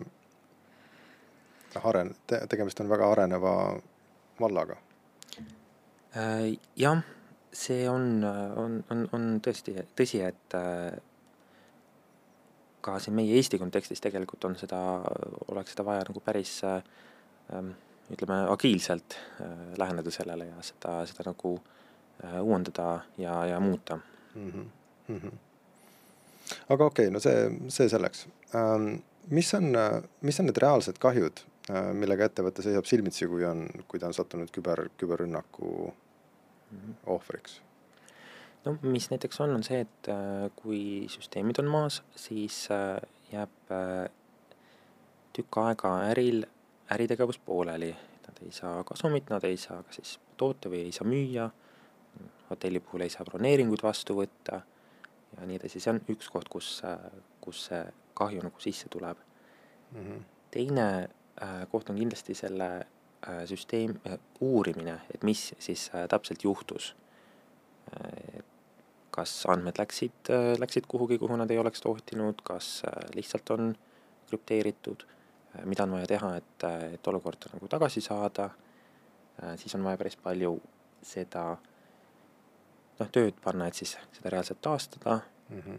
aren-, 1.85 2.15
te-, 2.27 2.41
tegemist 2.49 2.81
on 2.81 2.89
väga 2.89 3.11
areneva 3.13 3.53
vallaga. 4.41 4.79
jah, 6.77 7.03
see 7.53 7.85
on, 7.91 8.25
on, 8.25 8.81
on, 8.91 9.05
on 9.13 9.27
tõesti 9.45 9.77
tõsi, 9.99 10.23
et 10.25 10.57
ka 12.81 12.97
siin 13.03 13.15
meie 13.19 13.37
Eesti 13.37 13.61
kontekstis 13.61 14.01
tegelikult 14.01 14.49
on 14.49 14.57
seda, 14.57 14.81
oleks 15.53 15.77
seda 15.77 15.85
vaja 15.87 16.07
nagu 16.09 16.23
päris 16.25 16.57
ähm, 16.65 17.75
ütleme, 18.13 18.39
agiilselt 18.53 19.19
äh, 19.41 19.51
läheneda 19.79 20.13
sellele 20.13 20.49
ja 20.49 20.63
seda, 20.65 21.01
seda 21.09 21.29
nagu 21.29 21.55
äh, 22.25 22.41
uuendada 22.41 23.03
ja, 23.19 23.35
ja 23.47 23.61
muuta 23.61 23.99
mm. 24.35 24.51
-hmm. 24.51 24.65
Mm 25.09 25.21
-hmm. 25.21 25.33
aga 26.69 26.85
okei 26.85 27.07
okay,, 27.07 27.13
no 27.13 27.21
see, 27.21 27.51
see 27.69 27.89
selleks 27.89 28.27
ähm,. 28.55 28.97
mis 29.31 29.55
on, 29.55 29.73
mis 30.21 30.41
on 30.41 30.47
need 30.47 30.57
reaalsed 30.57 30.99
kahjud 30.99 31.41
äh,, 31.71 31.93
millega 31.93 32.25
ettevõte 32.25 32.63
seisab 32.63 32.85
silmitsi, 32.85 33.27
kui 33.27 33.45
on, 33.45 33.69
kui 33.89 34.01
ta 34.01 34.07
on 34.07 34.15
sattunud 34.15 34.51
küber, 34.51 34.89
küberrünnaku 34.97 35.93
-hmm. 36.73 36.95
ohvriks? 37.07 37.63
no 38.65 38.79
mis 38.83 39.11
näiteks 39.11 39.41
on, 39.41 39.55
on 39.55 39.63
see, 39.63 39.81
et 39.81 40.09
kui 40.57 41.07
süsteemid 41.09 41.59
on 41.59 41.67
maas, 41.67 42.03
siis 42.17 42.69
jääb 43.33 43.75
tükk 45.33 45.59
aega 45.63 45.93
äril 46.11 46.47
äritegevus 46.95 47.39
pooleli, 47.39 47.91
nad 48.27 48.43
ei 48.45 48.53
saa 48.53 48.85
kasumit, 48.85 49.31
nad 49.31 49.45
ei 49.45 49.57
saa 49.57 49.83
ka 49.83 49.93
siis 49.93 50.19
toota 50.37 50.71
või 50.73 50.87
ei 50.89 50.93
saa 50.93 51.09
müüa, 51.09 51.49
hotelli 52.51 52.81
puhul 52.81 53.05
ei 53.05 53.13
saa 53.13 53.27
broneeringuid 53.29 53.83
vastu 53.85 54.17
võtta 54.19 54.61
ja 55.37 55.47
nii 55.47 55.59
edasi, 55.59 55.81
see 55.81 55.93
on 55.93 56.01
üks 56.15 56.31
koht, 56.33 56.49
kus, 56.53 56.71
kus 57.45 57.65
see 57.69 57.83
kahju 58.19 58.45
nagu 58.45 58.63
sisse 58.63 58.89
tuleb 58.91 59.19
mm. 59.93 60.05
-hmm. 60.05 60.23
teine 60.51 60.87
äh, 61.43 61.67
koht 61.71 61.91
on 61.91 61.97
kindlasti 61.97 62.35
selle 62.35 62.69
äh, 62.79 63.45
süsteem 63.47 63.99
äh,, 64.07 64.19
uurimine, 64.41 65.01
et 65.15 65.23
mis 65.23 65.55
siis 65.59 65.91
äh, 65.95 66.09
täpselt 66.09 66.45
juhtus 66.45 66.97
äh,. 67.93 68.43
kas 69.11 69.47
andmed 69.47 69.79
läksid 69.79 70.31
äh,, 70.31 70.57
läksid 70.59 70.87
kuhugi, 70.89 71.19
kuhu 71.19 71.37
nad 71.37 71.51
ei 71.51 71.59
oleks 71.59 71.81
tohtinud, 71.81 72.43
kas 72.43 72.83
äh, 72.89 73.11
lihtsalt 73.15 73.51
on 73.51 73.77
krüpteeritud 74.29 75.07
mida 75.65 75.83
on 75.83 75.97
vaja 75.97 76.07
teha, 76.07 76.37
et, 76.37 76.65
äh, 76.65 76.95
et 76.95 77.09
olukorda 77.09 77.53
nagu 77.53 77.69
tagasi 77.69 78.01
saada, 78.05 78.51
äh, 79.43 79.57
siis 79.57 79.75
on 79.75 79.85
vaja 79.85 79.99
päris 79.99 80.17
palju 80.17 80.57
seda 81.03 81.45
noh, 82.99 83.11
tööd 83.15 83.39
panna, 83.45 83.69
et 83.69 83.79
siis 83.79 83.97
seda 84.13 84.35
reaalselt 84.35 84.61
taastada 84.63 85.21
mm. 85.49 85.61
-hmm. 85.61 85.79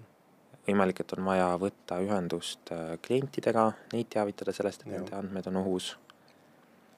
võimalik, 0.68 1.02
et 1.02 1.14
on 1.18 1.26
vaja 1.26 1.50
võtta 1.60 2.00
ühendust 2.04 2.72
klientidega, 3.06 3.72
neid 3.94 4.10
teavitada 4.10 4.54
sellest, 4.54 4.82
et 4.82 4.94
nende 4.94 5.16
andmed 5.16 5.48
on 5.48 5.62
ohus. 5.64 5.98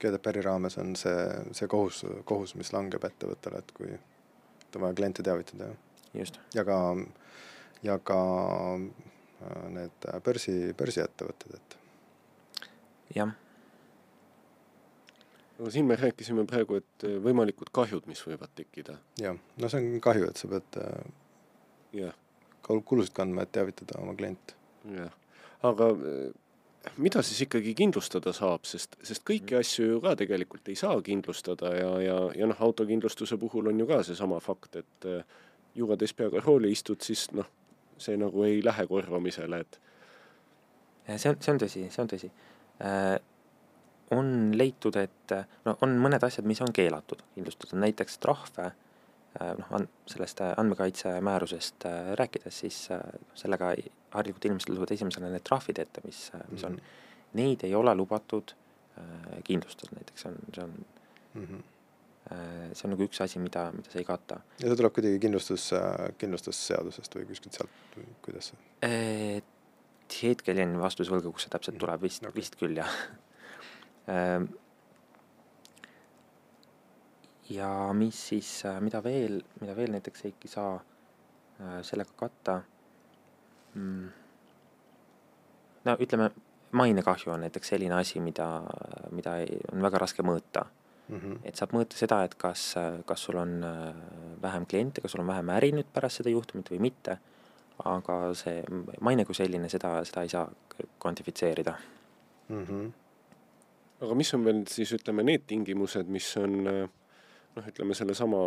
GDPR-i 0.02 0.42
raames 0.42 0.78
on 0.78 0.96
see, 0.96 1.28
see 1.52 1.68
kohus, 1.68 2.06
kohus, 2.26 2.56
mis 2.56 2.74
langeb 2.74 3.04
ettevõttele, 3.04 3.60
et 3.60 3.72
kui 3.72 3.92
et 3.92 4.76
on 4.76 4.82
vaja 4.82 4.94
kliente 4.94 5.24
teavitada, 5.24 5.68
jah? 6.14 6.28
ja 6.56 6.64
ka, 6.66 6.78
ja 7.84 8.00
ka 8.00 8.22
need 9.70 10.08
börsi, 10.24 10.74
börsiettevõtted, 10.78 11.56
et 11.56 11.81
jah. 13.15 13.32
aga 15.60 15.72
siin 15.72 15.86
me 15.86 15.96
rääkisime 16.00 16.46
praegu, 16.50 16.82
et 16.82 17.08
äh, 17.08 17.18
võimalikud 17.24 17.72
kahjud, 17.74 18.08
mis 18.10 18.22
võivad 18.25 18.53
tekkida. 18.56 18.98
jah, 19.22 19.38
no 19.58 19.70
see 19.70 19.82
on 19.82 20.03
kahju, 20.03 20.30
et 20.30 20.41
sa 20.41 20.51
pead 20.51 20.80
äh, 20.82 21.01
jah 22.01 22.18
kulusid 22.62 23.12
kandma, 23.18 23.44
et 23.44 23.51
teavitada 23.51 24.00
oma 24.00 24.15
kliente. 24.15 24.56
jah, 24.96 25.13
aga 25.68 25.91
äh, 25.91 26.89
mida 26.98 27.22
siis 27.25 27.44
ikkagi 27.46 27.75
kindlustada 27.77 28.34
saab, 28.34 28.65
sest, 28.70 28.98
sest 29.06 29.25
kõiki 29.27 29.58
asju 29.60 29.88
ju 29.94 30.01
ka 30.03 30.15
tegelikult 30.18 30.72
ei 30.72 30.80
saa 30.80 30.98
kindlustada 31.06 31.75
ja, 31.77 31.91
ja, 32.01 32.20
ja 32.38 32.50
noh, 32.50 32.62
autokindlustuse 32.70 33.38
puhul 33.41 33.70
on 33.70 33.80
ju 33.80 33.89
ka 33.89 34.01
seesama 34.08 34.39
fakt, 34.41 34.80
et 34.82 35.10
jõuades 35.77 36.13
peaga 36.18 36.41
rooli 36.41 36.72
istud, 36.74 37.03
siis 37.06 37.27
noh, 37.38 37.46
see 38.01 38.18
nagu 38.18 38.48
ei 38.48 38.63
lähe 38.65 38.88
korvamisele, 38.89 39.62
et 39.62 39.77
see 41.20 41.30
on, 41.30 41.38
see 41.38 41.53
on 41.53 41.62
tõsi, 41.62 41.86
see 41.94 42.01
on 42.01 42.10
tõsi 42.10 42.32
on 44.12 44.52
leitud, 44.58 44.96
et 45.00 45.34
no 45.66 45.76
on 45.86 45.98
mõned 46.04 46.24
asjad, 46.26 46.48
mis 46.48 46.62
on 46.64 46.72
keelatud 46.76 47.24
kindlustada, 47.36 47.80
näiteks 47.80 48.18
trahve, 48.24 48.72
äh, 49.40 49.52
noh, 49.60 49.86
sellest 50.12 50.44
andmekaitse 50.50 51.14
määrusest 51.24 51.88
äh, 51.88 52.14
rääkides, 52.20 52.62
siis 52.66 52.80
sellega 53.40 53.74
harilikult 54.16 54.50
inimestel 54.50 54.76
tulevad 54.76 54.96
esimesena 54.98 55.32
need 55.32 55.46
trahvid 55.48 55.80
ette, 55.84 56.04
mis, 56.06 56.26
mis 56.52 56.66
on 56.68 56.76
mm, 56.76 56.80
-hmm. 56.80 57.38
neid 57.40 57.64
ei 57.68 57.76
ole 57.76 57.96
lubatud 57.96 58.56
kindlustada, 59.48 59.96
näiteks 59.96 60.26
on, 60.26 60.36
see 60.54 60.64
on 60.64 60.74
mm, 61.34 61.46
-hmm. 61.46 61.62
see 62.74 62.84
on 62.88 62.92
nagu 62.92 63.04
üks 63.08 63.22
asi, 63.24 63.40
mida, 63.40 63.72
mida 63.72 63.92
see 63.92 64.04
ei 64.04 64.06
kata. 64.06 64.42
ja 64.60 64.68
see 64.68 64.76
tuleb 64.76 64.94
kuidagi 64.94 65.20
kindlustus, 65.20 65.72
kindlustusseadusest 66.18 67.16
või 67.16 67.26
kuskilt 67.32 67.56
sealt 67.56 67.96
kuidas 68.22 68.52
see? 68.52 69.42
Hetkel 70.22 70.60
jään 70.62 70.77
vastuse 70.82 71.13
võlgu, 71.13 71.34
kus 71.36 71.48
see 71.48 71.53
täpselt 71.53 71.80
tuleb, 71.82 72.01
vist 72.03 72.24
okay., 72.24 72.36
vist 72.36 72.58
küll 72.60 72.77
jah 72.77 72.91
ehm, 74.12 74.48
ja 77.51 77.70
mis 77.98 78.20
siis, 78.32 78.51
mida 78.84 79.01
veel, 79.03 79.41
mida 79.62 79.75
veel 79.75 79.96
näiteks 79.96 80.25
ei 80.30 80.51
saa 80.51 80.75
äh, 80.77 81.80
sellega 81.88 82.15
katta 82.20 82.62
mm.. 83.74 84.12
no 85.88 85.98
ütleme, 86.00 86.30
mainekahju 86.72 87.34
on 87.34 87.44
näiteks 87.48 87.74
selline 87.74 87.98
asi, 87.98 88.22
mida, 88.24 88.48
mida 89.12 89.38
ei, 89.44 89.60
on 89.72 89.84
väga 89.84 90.03
raske 90.06 90.24
mõõta 90.24 90.65
mm. 91.08 91.18
-hmm. 91.18 91.41
et 91.44 91.60
saab 91.60 91.75
mõõta 91.75 92.00
seda, 92.00 92.24
et 92.24 92.36
kas, 92.36 92.74
kas 93.06 93.27
sul 93.27 93.41
on 93.41 93.60
äh, 93.63 94.06
vähem 94.41 94.65
kliente, 94.65 95.01
kas 95.01 95.15
sul 95.15 95.25
on 95.25 95.34
vähem 95.34 95.50
äri 95.58 95.72
nüüd 95.75 95.91
pärast 95.94 96.22
seda 96.22 96.34
juhtumit 96.34 96.72
või 96.72 96.80
mitte 96.88 97.20
aga 97.86 98.18
see 98.38 98.62
maine 99.02 99.26
kui 99.26 99.38
selline, 99.38 99.70
seda, 99.70 99.94
seda 100.08 100.26
ei 100.26 100.30
saa 100.30 100.46
kvantifitseerida 101.00 101.76
mm. 102.50 102.66
-hmm. 102.66 102.92
aga 104.02 104.16
mis 104.16 104.34
on 104.34 104.46
veel 104.46 104.64
siis 104.68 104.94
ütleme 104.94 105.24
need 105.24 105.46
tingimused, 105.48 106.08
mis 106.08 106.38
on 106.38 106.64
noh, 107.56 107.68
ütleme 107.68 107.94
sellesama 107.94 108.42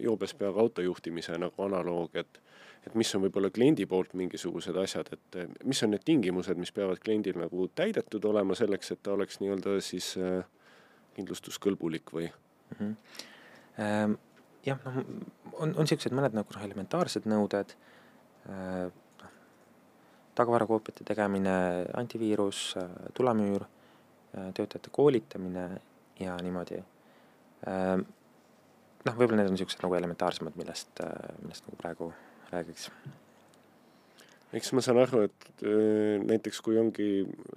joobes 0.00 0.34
peaga 0.34 0.60
auto 0.60 0.82
juhtimise 0.82 1.38
nagu 1.38 1.62
analoog, 1.62 2.16
et 2.16 2.42
et 2.86 2.94
mis 2.94 3.14
on 3.14 3.22
võib-olla 3.24 3.50
kliendi 3.50 3.86
poolt 3.86 4.12
mingisugused 4.14 4.76
asjad, 4.78 5.08
et 5.12 5.64
mis 5.64 5.82
on 5.82 5.90
need 5.90 6.04
tingimused, 6.06 6.54
mis 6.56 6.70
peavad 6.72 7.00
kliendil 7.02 7.34
nagu 7.40 7.68
täidetud 7.74 8.24
olema 8.24 8.54
selleks, 8.54 8.92
et 8.92 9.02
ta 9.02 9.12
oleks 9.12 9.40
nii-öelda 9.40 9.80
siis 9.82 10.12
äh, 10.16 10.44
kindlustuskõlbulik 11.16 12.12
või 12.12 12.28
mm? 12.78 12.78
-hmm. 12.78 14.16
jah, 14.66 14.78
noh, 14.84 15.02
on, 15.52 15.74
on 15.74 15.82
niisugused 15.82 16.14
mõned 16.14 16.38
nagu 16.38 16.54
noh, 16.54 16.64
elementaarsed 16.68 17.26
nõuded 17.26 17.74
äh,, 17.74 17.95
tagavarakoopiate 20.36 21.04
tegemine, 21.04 21.56
antiviirus, 21.96 22.74
äh, 22.80 22.90
tulemüür, 23.14 23.64
äh, 23.64 24.52
töötajate 24.54 24.92
koolitamine 24.92 25.68
ja 26.20 26.36
niimoodi 26.42 26.78
äh,. 26.78 27.96
noh, 29.06 29.14
võib-olla 29.14 29.40
need 29.42 29.52
on 29.52 29.54
niisugused 29.56 29.84
nagu 29.84 29.94
elementaarsemad, 29.94 30.56
millest, 30.58 31.04
millest 31.42 31.68
nagu 31.68 31.78
praegu 31.78 32.10
räägiks 32.50 32.90
eks 34.56 34.72
ma 34.76 34.82
saan 34.84 35.00
aru, 35.02 35.24
et 35.26 35.64
äh, 35.64 36.18
näiteks 36.24 36.60
kui 36.64 36.78
ongi, 36.80 37.08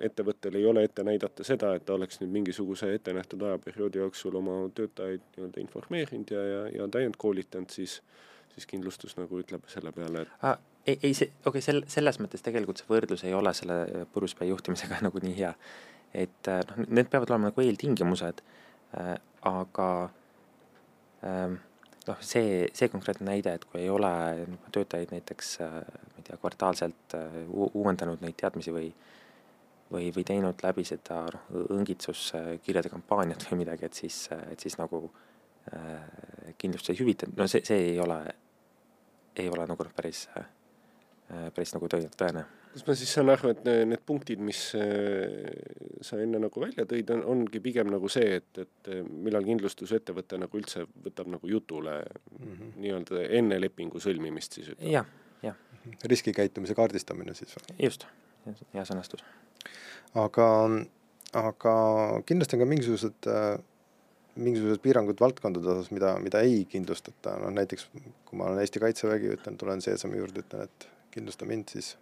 ettevõttel 0.10 0.60
ei 0.60 0.66
ole 0.70 0.84
ette 0.88 1.04
näidata 1.08 1.46
seda, 1.48 1.74
et 1.76 1.86
ta 1.88 1.96
oleks 1.98 2.22
nüüd 2.24 2.34
mingisuguse 2.40 2.94
ettenähtud 2.96 3.44
ajaperioodi 3.50 4.02
jooksul 4.04 4.40
oma 4.40 4.62
töötajaid 4.76 5.28
nii-öelda 5.36 5.64
informeerinud 5.66 6.36
ja, 6.36 6.48
ja, 6.54 6.66
ja 6.80 6.90
täiendkoolitanud, 6.98 7.72
siis 7.76 8.02
siis 8.50 8.66
kindlustus 8.68 9.14
nagu 9.16 9.38
ütleb 9.40 9.68
selle 9.72 9.92
peale, 9.96 10.24
et 10.26 10.44
ah, 10.44 10.58
ei, 10.86 11.00
ei 11.04 11.14
see, 11.14 11.32
okei 11.46 11.50
okay,, 11.52 11.64
sel-, 11.66 11.86
selles 11.92 12.20
mõttes 12.22 12.44
tegelikult 12.46 12.82
see 12.82 12.90
võrdlus 12.90 13.24
ei 13.28 13.34
ole 13.38 13.54
selle 13.58 14.06
purjuspäi 14.14 14.50
juhtimisega 14.52 15.02
nagu 15.08 15.24
nii 15.24 15.36
hea. 15.40 15.54
et 16.14 16.52
äh, 16.52 16.62
noh, 16.70 16.86
need 16.88 17.10
peavad 17.12 17.34
olema 17.34 17.52
nagu 17.52 17.66
eeltingimused 17.66 18.44
äh,, 18.98 19.16
aga 19.48 19.90
ähm, 21.24 21.60
noh, 22.08 22.24
see, 22.26 22.66
see 22.74 22.90
konkreetne 22.92 23.30
näide, 23.30 23.54
et 23.56 23.66
kui 23.70 23.84
ei 23.84 23.92
ole 23.94 24.12
töötajaid 24.74 25.14
näiteks 25.14 25.56
äh, 25.66 25.80
ma 25.80 26.22
ei 26.22 26.28
tea, 26.28 26.42
kvartaalselt 26.42 27.18
äh, 27.18 27.40
uuendanud 27.54 28.26
neid 28.26 28.38
teadmisi 28.40 28.74
või 28.76 28.92
või, 29.90 30.12
või 30.14 30.26
teinud 30.26 30.62
läbi 30.64 30.86
seda 30.86 31.24
noh, 31.34 31.48
õngitsuskirjade 31.78 32.92
kampaaniat 32.94 33.46
või 33.50 33.64
midagi, 33.64 33.88
et 33.90 33.98
siis, 33.98 34.28
et 34.52 34.62
siis 34.62 34.78
nagu 34.82 35.08
äh, 35.74 36.54
kindlustust 36.62 36.96
ei 36.96 37.02
hüvitanud, 37.04 37.38
no 37.38 37.50
see, 37.50 37.66
see 37.66 37.92
ei 37.94 38.00
ole, 38.02 38.22
ei 39.40 39.50
ole 39.50 39.66
nagu 39.70 39.90
päris 39.96 40.28
äh,, 40.38 40.48
päris 41.56 41.76
nagu 41.76 41.88
tõene 41.88 42.46
kas 42.74 42.86
ma 42.86 42.96
siis 42.98 43.12
saan 43.16 43.32
aru, 43.34 43.52
et 43.54 43.64
need 43.66 44.02
punktid, 44.06 44.42
mis 44.46 44.60
äh, 44.78 45.48
sa 46.06 46.20
enne 46.22 46.42
nagu 46.42 46.62
välja 46.62 46.86
tõid, 46.90 47.10
on, 47.16 47.24
ongi 47.34 47.62
pigem 47.64 47.90
nagu 47.92 48.10
see, 48.12 48.38
et, 48.40 48.62
et 48.62 48.92
äh, 48.94 49.02
millal 49.10 49.48
kindlustusettevõte 49.48 50.40
nagu 50.42 50.60
üldse 50.60 50.86
võtab 51.06 51.32
nagu 51.34 51.50
jutule 51.50 52.00
mm 52.04 52.52
-hmm. 52.52 52.76
nii-öelda 52.84 53.24
enne 53.40 53.60
lepingu 53.62 54.02
sõlmimist 54.04 54.60
siis 54.60 54.70
ütleme? 54.76 54.92
jah, 54.94 55.10
jah. 55.44 55.58
riskikäitumise 56.14 56.78
kaardistamine 56.78 57.34
siis 57.34 57.58
või? 57.58 57.80
just, 57.88 58.06
hea 58.74 58.86
sõnastus. 58.86 59.26
aga, 60.14 60.48
aga 61.34 61.74
kindlasti 62.26 62.56
on 62.56 62.64
ka 62.64 62.70
mingisugused 62.70 63.32
äh, 63.34 63.58
mingisugused 64.36 64.80
piirangud 64.86 65.20
valdkondade 65.20 65.68
osas, 65.74 65.90
mida, 65.92 66.14
mida 66.22 66.46
ei 66.46 66.64
kindlustata, 66.70 67.34
noh 67.42 67.52
näiteks 67.52 67.90
kui 68.26 68.38
ma 68.38 68.46
olen 68.46 68.62
Eesti 68.62 68.80
Kaitsevägi, 68.80 69.34
ütlen, 69.36 69.58
tulen 69.58 69.82
CSM-i 69.82 70.22
juurde, 70.22 70.46
ütlen, 70.46 70.70
et 70.70 70.90
kindlusta 71.12 71.48
mind, 71.50 71.72
siis 71.74 71.98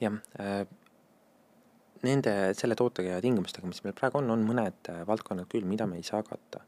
jah 0.00 0.16
äh,, 0.40 0.64
nende, 2.04 2.32
selle 2.58 2.76
tootega 2.78 3.16
ja 3.16 3.22
tingimustega, 3.24 3.68
mis 3.68 3.82
meil 3.84 3.96
praegu 3.96 4.20
on, 4.20 4.30
on 4.34 4.44
mõned 4.46 4.90
äh, 4.92 5.02
valdkonnad 5.08 5.48
küll, 5.52 5.66
mida 5.68 5.88
me 5.90 6.00
ei 6.00 6.06
saa 6.06 6.22
katta 6.26 6.62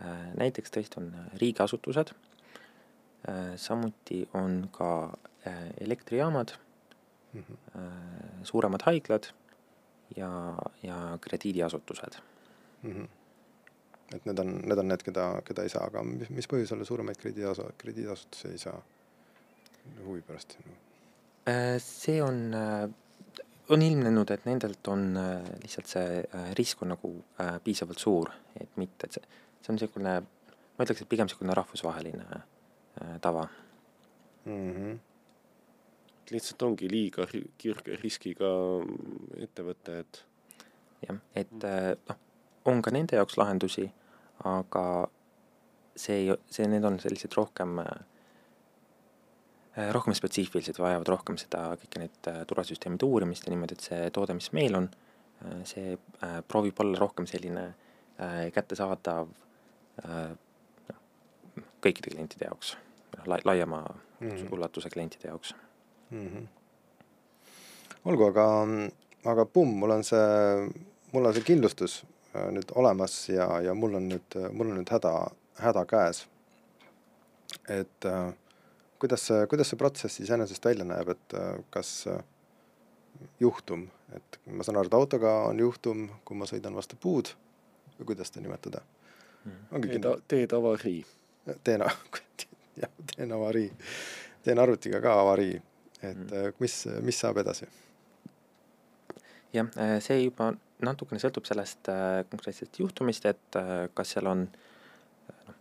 äh,. 0.00 0.26
näiteks 0.40 0.74
tõesti 0.74 1.00
on 1.02 1.12
riigiasutused 1.40 2.12
äh,, 2.14 3.54
samuti 3.60 4.24
on 4.38 4.66
ka 4.74 4.90
äh, 5.46 5.70
elektrijaamad 5.80 6.56
mm, 7.32 7.44
-hmm. 7.44 8.44
suuremad 8.44 8.84
haiglad 8.86 9.32
ja, 10.16 10.30
ja 10.82 11.18
krediidiasutused 11.20 12.20
mm. 12.82 12.92
-hmm 12.92 13.08
et 14.14 14.24
need 14.26 14.38
on, 14.38 14.48
need 14.66 14.78
on 14.78 14.88
need, 14.90 15.02
keda, 15.06 15.24
keda 15.46 15.62
ei 15.62 15.70
saa, 15.70 15.84
aga 15.86 16.02
mis, 16.02 16.30
mis 16.34 16.48
põhjusel 16.50 16.82
suuremaid 16.84 17.18
krediidiasu-, 17.20 17.68
krediidiasutusi 17.78 18.48
ei 18.48 18.58
saa 18.58 18.80
huvi 20.04 20.22
pärast? 20.26 20.56
Äh, 21.48 21.78
see 21.78 22.22
on, 22.22 22.54
äh, 22.54 22.88
on 23.68 23.82
ilmnenud, 23.82 24.30
et 24.30 24.44
nendelt 24.44 24.88
on 24.88 25.16
äh, 25.16 25.44
lihtsalt 25.62 25.88
see 25.90 26.22
risk 26.58 26.82
on 26.84 26.92
nagu 26.94 27.12
piisavalt 27.64 28.02
suur, 28.02 28.30
et 28.60 28.76
mitte, 28.80 29.06
et 29.06 29.16
see, 29.16 29.38
see 29.60 29.72
on 29.72 29.78
niisugune, 29.78 30.16
ma 30.76 30.86
ütleks, 30.86 31.04
et 31.04 31.10
pigem 31.10 31.28
niisugune 31.28 31.56
rahvusvaheline 31.56 32.42
tava 33.22 33.46
mm. 34.44 34.72
-hmm. 34.72 34.98
lihtsalt 36.30 36.62
ongi 36.62 36.90
liiga 36.90 37.26
kirge 37.58 37.96
riskiga 38.02 38.50
ettevõte, 39.46 40.00
et 40.00 40.24
jah, 41.06 41.22
et 41.34 41.56
noh, 41.62 42.20
on 42.64 42.82
ka 42.82 42.90
nende 42.90 43.16
jaoks 43.16 43.38
lahendusi, 43.40 43.86
aga 44.44 44.84
see 45.96 46.16
ei, 46.16 46.36
see, 46.50 46.68
need 46.68 46.84
on 46.84 47.00
sellised 47.00 47.32
rohkem 47.36 47.80
Äh, 47.80 48.09
rohkem 49.76 50.14
spetsiifilised, 50.14 50.78
vajavad 50.82 51.08
rohkem 51.08 51.38
seda, 51.38 51.70
kõiki 51.80 52.02
neid 52.02 52.28
äh, 52.30 52.42
turvasüsteemide 52.50 53.06
uurimist 53.06 53.46
ja 53.46 53.52
niimoodi, 53.54 53.78
et 53.78 53.86
see 53.86 54.10
toode, 54.14 54.34
mis 54.34 54.50
meil 54.56 54.76
on, 54.78 54.88
äh, 55.44 55.60
see 55.68 55.96
proovib 56.50 56.80
olla 56.82 56.98
rohkem 56.98 57.28
selline 57.30 57.70
kättesaadav 58.52 59.30
noh, 60.04 61.68
kõikide 61.80 62.10
klientide 62.12 62.44
jaoks, 62.44 62.74
noh, 63.14 63.28
lai-, 63.32 63.40
laiema 63.48 63.78
mm 63.86 64.28
-hmm. 64.28 64.50
ulatuse 64.52 64.90
klientide 64.92 65.28
jaoks 65.28 65.54
mm. 66.10 66.26
-hmm. 66.26 66.46
olgu, 68.04 68.26
aga, 68.26 68.46
aga 69.24 69.46
pumm, 69.46 69.78
mul 69.80 69.90
on 69.90 70.04
see, 70.04 70.68
mul 71.12 71.30
on 71.30 71.34
see 71.34 71.46
kindlustus 71.48 72.02
nüüd 72.34 72.70
olemas 72.74 73.28
ja, 73.28 73.60
ja 73.60 73.74
mul 73.74 73.94
on 73.94 74.08
nüüd, 74.08 74.36
mul 74.52 74.70
on 74.70 74.78
nüüd 74.78 74.90
häda, 74.92 75.30
häda 75.58 75.84
käes. 75.84 76.26
et 77.68 78.04
äh, 78.04 78.32
kuidas 79.00 79.26
see, 79.26 79.46
kuidas 79.50 79.72
see 79.72 79.80
protsess 79.80 80.20
iseenesest 80.20 80.64
välja 80.64 80.84
näeb, 80.86 81.14
et 81.14 81.36
äh, 81.38 81.56
kas 81.74 81.90
äh, 82.10 82.20
juhtum, 83.40 83.86
et 84.16 84.40
ma 84.46 84.66
saan 84.66 84.80
aru, 84.80 84.90
et 84.90 84.96
autoga 84.98 85.34
on 85.48 85.60
juhtum, 85.60 86.06
kui 86.24 86.38
ma 86.38 86.48
sõidan 86.48 86.76
vastu 86.76 86.98
puud 87.00 87.32
või 87.98 88.12
kuidas 88.12 88.30
seda 88.30 88.44
nimetada 88.44 88.82
mm.? 89.44 89.84
teed, 89.88 90.08
teed 90.28 90.56
avarii. 90.56 91.02
teen, 91.64 91.84
jah, 92.82 92.96
teen 93.14 93.36
avarii, 93.36 93.68
teen 94.44 94.62
arvutiga 94.62 95.02
ka 95.04 95.18
avarii, 95.24 95.60
et 96.00 96.26
mm. 96.26 96.58
mis, 96.60 96.80
mis 97.06 97.22
saab 97.24 97.40
edasi? 97.44 97.68
jah, 99.56 99.70
see 100.04 100.22
juba 100.22 100.52
natukene 100.80 101.20
sõltub 101.20 101.48
sellest 101.48 101.88
konkreetsest 102.30 102.78
juhtumist, 102.80 103.26
et 103.28 103.58
kas 103.96 104.14
seal 104.14 104.28
on 104.30 104.46
äh, 104.46 104.68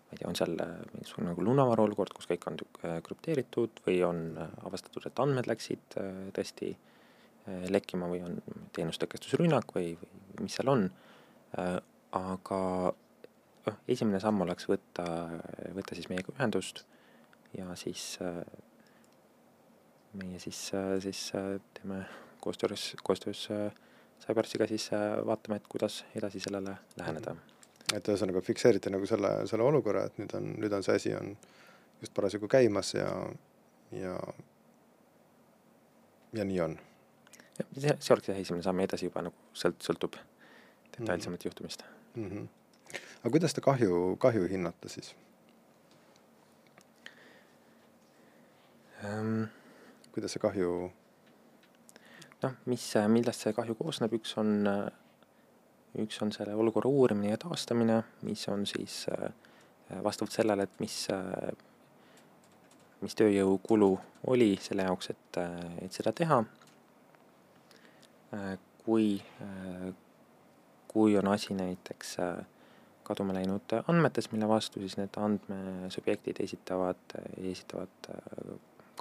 ma 0.10 0.18
ei 0.18 0.22
tea, 0.24 0.30
on 0.30 0.38
seal 0.38 0.56
äh, 0.64 0.70
mingisugune 0.96 1.30
nagu 1.30 1.44
lunavaru 1.46 1.86
olukord, 1.86 2.14
kus 2.18 2.26
kõik 2.30 2.48
on 2.50 2.56
äh, 2.58 2.98
krüpteeritud 3.06 3.82
või 3.86 4.00
on 4.08 4.24
äh, 4.42 4.54
avastatud, 4.66 5.06
et 5.06 5.22
andmed 5.22 5.50
läksid 5.50 5.98
tõesti 6.36 6.74
lekkima 7.74 8.06
või 8.10 8.20
on 8.22 8.36
teenustõkestusrünnak 8.76 9.72
või, 9.74 9.94
või 10.36 10.46
mis 10.46 10.58
seal 10.60 10.70
on. 10.70 10.84
aga 12.14 12.60
noh, 12.92 13.80
esimene 13.90 14.20
samm 14.22 14.44
oleks 14.46 14.68
võtta, 14.70 15.06
võtta 15.74 15.98
siis 15.98 16.12
meiega 16.12 16.36
ühendust 16.36 16.84
ja 17.58 17.74
siis 17.80 18.04
meie 20.14 20.38
siis, 20.44 20.62
siis 21.08 21.24
teeme 21.80 22.04
koostöös, 22.44 22.92
koostöös 23.02 23.48
Cybersiga 24.22 24.68
siis 24.70 24.92
vaatame, 25.26 25.58
et 25.58 25.72
kuidas 25.72 26.04
edasi 26.20 26.44
sellele 26.44 26.78
läheneda 27.00 27.34
mm. 27.34 27.40
-hmm 27.40 27.59
et 27.96 28.12
ühesõnaga 28.12 28.42
fikseerite 28.46 28.92
nagu 28.94 29.08
selle, 29.10 29.32
selle 29.50 29.66
olukorra, 29.66 30.06
et 30.10 30.20
nüüd 30.22 30.36
on, 30.38 30.52
nüüd 30.62 30.76
on 30.76 30.86
see 30.86 30.98
asi 31.00 31.14
on 31.18 31.34
just 32.02 32.14
parasjagu 32.16 32.48
käimas 32.52 32.94
ja, 32.94 33.10
ja, 33.96 34.16
ja 36.34 36.46
nii 36.46 36.60
on. 36.66 36.78
see, 37.58 37.96
see 38.00 38.14
oleks 38.16 38.30
jah 38.32 38.42
esimene 38.42 38.66
samm, 38.66 38.84
edasi 38.86 39.10
juba 39.10 39.26
nagu 39.26 39.50
sõlt-, 39.64 39.82
sõltub 39.86 40.20
detailsemalt 40.20 41.26
mm 41.26 41.34
-hmm. 41.34 41.46
juhtumist 41.46 41.84
mm. 42.16 42.30
-hmm. 42.30 42.48
aga 43.24 43.32
kuidas 43.38 43.54
te 43.54 43.62
kahju, 43.62 44.16
kahju 44.20 44.48
hinnata 44.48 44.90
siis 44.90 45.16
um,? 49.04 49.48
kuidas 50.12 50.32
see 50.32 50.42
kahju? 50.42 50.92
noh, 52.44 52.54
mis, 52.66 52.94
millest 53.08 53.46
see 53.46 53.54
kahju 53.54 53.76
koosneb, 53.76 54.14
üks 54.14 54.38
on 54.38 54.68
äh, 54.68 54.92
üks 55.98 56.22
on 56.22 56.32
selle 56.32 56.56
olukorra 56.56 56.90
uurimine 56.90 57.34
ja 57.34 57.40
taastamine, 57.42 58.04
mis 58.22 58.48
on 58.52 58.66
siis 58.70 59.06
äh, 59.14 59.32
vastavalt 60.04 60.36
sellele, 60.36 60.68
et 60.68 60.80
mis, 60.80 61.08
äh, 61.14 61.50
mis 63.02 63.18
tööjõukulu 63.18 63.90
oli 64.30 64.52
selle 64.62 64.86
jaoks, 64.86 65.10
et, 65.16 65.42
et 65.82 65.96
seda 65.96 66.14
teha. 66.14 66.44
kui, 68.84 69.16
kui 70.88 71.16
on 71.18 71.28
asi 71.32 71.56
näiteks 71.58 72.12
kaduma 73.08 73.34
läinud 73.34 73.74
andmetes, 73.88 74.30
mille 74.32 74.46
vastu 74.50 74.84
siis 74.84 75.00
need 75.00 75.18
andmesubjektid 75.18 76.44
esitavad, 76.46 77.18
esitavad 77.42 78.12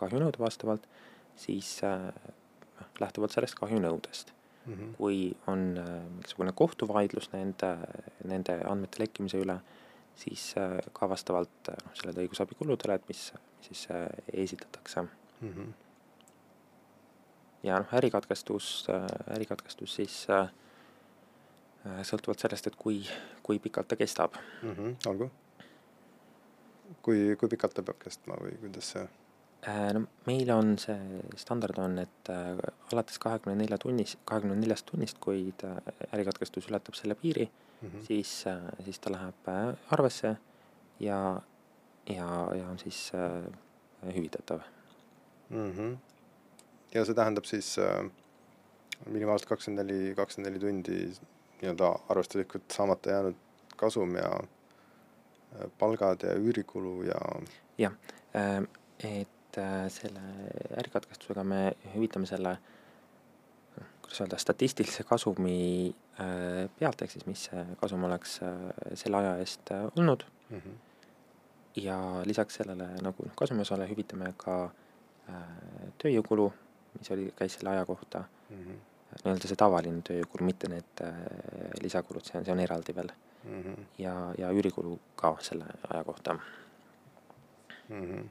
kahjunõude 0.00 0.40
vastavalt, 0.40 0.88
siis 1.36 1.74
noh, 1.84 2.88
lähtuvalt 3.04 3.36
sellest 3.36 3.60
kahjunõudest 3.60 4.37
mm. 4.68 4.74
-hmm. 4.74 4.94
kui 4.96 5.36
on 5.46 5.64
mingisugune 6.14 6.52
kohtuvaidlus 6.52 7.32
nende, 7.32 7.74
nende 8.24 8.60
andmete 8.68 9.02
lekkimise 9.02 9.42
üle, 9.42 9.58
siis 10.18 10.54
ka 10.92 11.08
vastavalt 11.08 11.72
noh, 11.72 11.92
sellele 11.94 12.26
õigusabikuludele, 12.26 12.94
et 12.94 13.08
mis, 13.08 13.32
siis 13.60 13.88
esitatakse 14.32 15.02
mm. 15.02 15.52
-hmm. 15.52 15.72
ja 17.62 17.78
noh, 17.78 17.94
ärikatkestus, 18.00 18.86
ärikatkestus 19.34 19.94
siis 19.94 20.26
äh, 20.30 20.50
sõltuvalt 21.86 22.42
sellest, 22.42 22.66
et 22.66 22.76
kui, 22.76 23.02
kui 23.42 23.58
pikalt 23.58 23.88
ta 23.88 23.96
kestab 23.96 24.34
mm. 24.62 24.74
-hmm, 24.74 24.96
olgu. 25.06 25.30
kui, 27.02 27.36
kui 27.36 27.48
pikalt 27.48 27.74
ta 27.74 27.82
peab 27.82 27.98
kestma 27.98 28.34
või 28.40 28.56
kuidas 28.60 28.92
see? 28.92 29.08
Äh, 29.66 29.92
no 29.92 30.04
meil 30.26 30.50
on 30.54 30.76
see 30.78 31.22
standard 31.36 31.78
on, 31.82 31.98
et 31.98 32.28
äh, 32.30 32.58
alates 32.92 33.18
kahekümne 33.18 33.56
nelja 33.58 33.78
tunnis, 33.82 34.14
kahekümne 34.28 34.54
neljast 34.54 34.86
tunnist, 34.86 35.18
kui 35.18 35.48
ta 35.58 35.72
ärikatkestus 36.14 36.68
ületab 36.70 36.94
selle 36.94 37.16
piiri 37.18 37.48
mm, 37.48 37.88
-hmm. 37.88 38.04
siis, 38.06 38.44
äh, 38.46 38.60
siis 38.84 38.98
ta 38.98 39.10
läheb 39.10 39.48
arvesse 39.90 40.36
ja, 41.00 41.40
ja, 42.06 42.28
ja 42.54 42.68
on 42.68 42.78
siis 42.78 43.10
hüvitatav 44.14 44.60
mm. 45.50 45.72
-hmm. 45.72 45.96
ja 46.94 47.04
see 47.04 47.14
tähendab 47.14 47.44
siis 47.44 47.78
äh, 47.78 48.10
minimaalselt 49.06 49.48
kakskümmend 49.48 49.90
neli, 49.90 50.14
kakskümmend 50.14 50.52
neli 50.52 50.60
tundi 50.60 51.00
nii-öelda 51.62 51.98
arvestuslikult 52.08 52.70
saamata 52.70 53.10
jäänud 53.10 53.34
kasum 53.76 54.14
ja 54.14 54.30
palgad 55.78 56.22
ja 56.22 56.34
üürikulu 56.34 57.02
ja. 57.02 57.20
jah, 57.78 57.92
äh, 58.36 59.26
et 59.48 59.58
äh, 59.62 59.86
selle 59.92 60.22
ärikatkestusega 60.80 61.44
me 61.44 61.60
hüvitame 61.94 62.28
selle, 62.28 62.56
kuidas 64.02 64.20
öelda, 64.24 64.38
statistilise 64.40 65.04
kasumi 65.08 65.94
pealt, 66.18 67.02
ehk 67.04 67.12
siis 67.12 67.26
mis 67.28 67.44
see 67.46 67.60
kasum 67.78 68.02
oleks 68.08 68.40
selle 68.98 69.20
aja 69.20 69.36
eest 69.38 69.70
olnud 69.70 70.24
mm. 70.50 70.56
-hmm. 70.58 70.78
ja 71.84 71.98
lisaks 72.26 72.58
sellele 72.58 72.88
nagu 73.06 73.26
noh, 73.28 73.36
kasumi 73.38 73.62
osale 73.62 73.86
hüvitame 73.86 74.32
ka 74.36 74.56
tööjõukulu, 76.02 76.48
mis 76.98 77.10
oli, 77.14 77.28
käis 77.38 77.54
selle 77.54 77.70
aja 77.70 77.84
kohta 77.86 78.24
mm. 78.50 78.62
-hmm 78.64 78.80
nii-öelda 79.16 79.50
see 79.50 79.58
tavaline 79.58 80.02
tööjõukulu, 80.06 80.46
mitte 80.46 80.70
need 80.70 81.02
äh, 81.04 81.14
lisakulud, 81.82 82.24
see 82.26 82.38
on, 82.38 82.46
see 82.46 82.54
on 82.54 82.62
eraldi 82.62 82.94
veel 82.96 83.10
mm. 83.10 83.60
-hmm. 83.62 83.86
ja, 84.04 84.14
ja 84.38 84.50
üürikulu 84.54 84.98
ka 85.16 85.36
selle 85.40 85.66
aja 85.88 86.04
kohta 86.04 86.34
mm. 86.34 88.02
-hmm. 88.02 88.28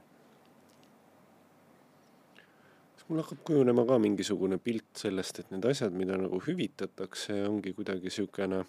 kas 2.94 2.97
mul 3.08 3.22
hakkab 3.22 3.40
kujunema 3.44 3.84
ka 3.88 3.98
mingisugune 4.02 4.58
pilt 4.60 5.00
sellest, 5.00 5.40
et 5.40 5.52
need 5.52 5.64
asjad, 5.70 5.94
mida 5.96 6.18
nagu 6.20 6.40
hüvitatakse, 6.44 7.40
ongi 7.48 7.72
kuidagi 7.76 8.10
niisugune 8.10 8.60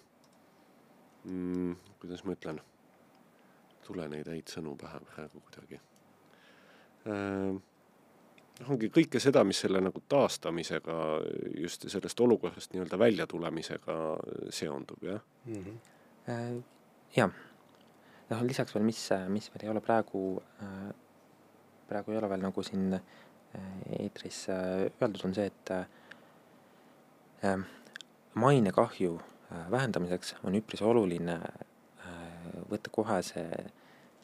mm,, 1.24 1.74
kuidas 2.00 2.24
ma 2.24 2.36
ütlen, 2.36 2.60
tule 3.84 4.08
neid 4.08 4.30
häid 4.32 4.52
sõnu 4.52 4.76
pähe 4.80 5.02
praegu 5.10 5.42
kuidagi 5.44 5.80
äh, 7.10 7.52
ongi 8.68 8.90
kõike 8.92 9.20
seda, 9.20 9.44
mis 9.44 9.60
selle 9.60 9.82
nagu 9.84 10.02
taastamisega, 10.08 10.96
just 11.60 11.86
sellest 11.92 12.24
olukorrast 12.24 12.72
nii-öelda 12.72 12.98
väljatulemisega 13.00 14.00
seondub, 14.56 15.04
jah 15.04 15.20
mm 15.44 15.62
-hmm.? 15.64 16.58
jah, 17.16 17.32
noh 18.30 18.44
lisaks 18.48 18.74
veel, 18.74 18.88
mis, 18.88 19.08
mis 19.28 19.52
veel 19.52 19.68
ei 19.68 19.74
ole 19.74 19.84
praegu, 19.84 20.42
äh, 20.64 20.92
praegu 21.88 22.12
ei 22.12 22.18
ole 22.22 22.28
veel 22.32 22.48
nagu 22.48 22.62
siin 22.62 22.94
äh, 22.96 23.18
eetris 23.98 24.44
öeldud, 24.50 25.24
on 25.24 25.34
see, 25.34 25.46
et 25.46 25.72
mainekahju 28.34 29.16
vähendamiseks 29.70 30.34
on 30.44 30.54
üpris 30.54 30.82
oluline 30.82 31.40
võtta 32.70 32.92
kohe 32.92 33.18
see, 33.26 33.64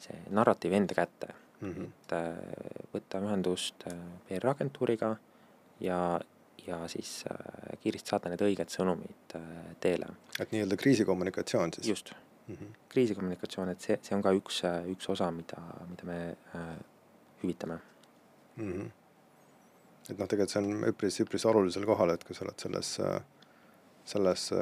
see 0.02 0.18
narratiiv 0.34 0.76
enda 0.76 0.94
kätte 0.94 1.32
mm, 1.60 1.72
-hmm. 1.72 1.84
et 1.84 2.12
äh, 2.12 2.88
võtta 2.94 3.20
ühendust 3.22 3.86
äh, 3.90 3.98
PR-agentuuriga 4.28 5.16
ja, 5.80 6.20
ja 6.66 6.88
siis 6.88 7.24
äh, 7.30 7.78
kiiresti 7.80 8.14
saata 8.14 8.32
need 8.32 8.44
õiged 8.46 8.72
sõnumid 8.72 9.36
teele. 9.80 10.12
et 10.40 10.52
nii-öelda 10.52 10.76
kriisikommunikatsioon 10.76 11.72
siis? 11.72 11.88
just 11.88 12.12
mm 12.48 12.54
-hmm., 12.54 12.76
kriisikommunikatsioon, 12.88 13.68
et 13.68 13.80
see, 13.80 13.98
see 14.02 14.16
on 14.16 14.22
ka 14.22 14.32
üks, 14.32 14.62
üks 14.92 15.10
osa, 15.10 15.30
mida, 15.30 15.62
mida 15.90 16.04
me 16.04 16.20
äh, 16.54 16.76
hüvitame 17.42 17.78
mm. 18.56 18.72
-hmm. 18.72 18.90
Et 20.10 20.18
noh, 20.18 20.28
tegelikult 20.28 20.52
see 20.52 20.62
on 20.62 20.86
üpris, 20.90 21.20
üpris 21.24 21.46
olulisel 21.48 21.86
kohal, 21.88 22.14
et 22.14 22.24
kui 22.24 22.36
sa 22.36 22.46
oled 22.46 22.62
selles 22.62 22.92
äh, 23.02 23.18
selles 24.06 24.52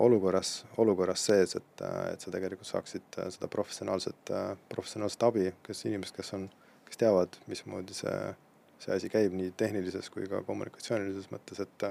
olukorras, 0.00 0.64
olukorras 0.80 1.26
sees, 1.28 1.58
et, 1.58 1.82
et 2.08 2.22
sa 2.24 2.30
tegelikult 2.32 2.68
saaksid 2.68 3.18
seda 3.34 3.50
professionaalset, 3.52 4.32
professionaalset 4.72 5.26
abi, 5.28 5.50
kes 5.66 5.84
inimesed, 5.90 6.16
kes 6.16 6.32
on, 6.38 6.46
kes 6.88 7.00
teavad, 7.02 7.36
mismoodi 7.50 7.96
see, 7.98 8.14
see 8.80 8.96
asi 8.96 9.10
käib 9.12 9.36
nii 9.36 9.52
tehnilises 9.60 10.08
kui 10.12 10.24
ka 10.30 10.40
kommunikatsioonilises 10.48 11.28
mõttes, 11.34 11.60
et 11.66 11.88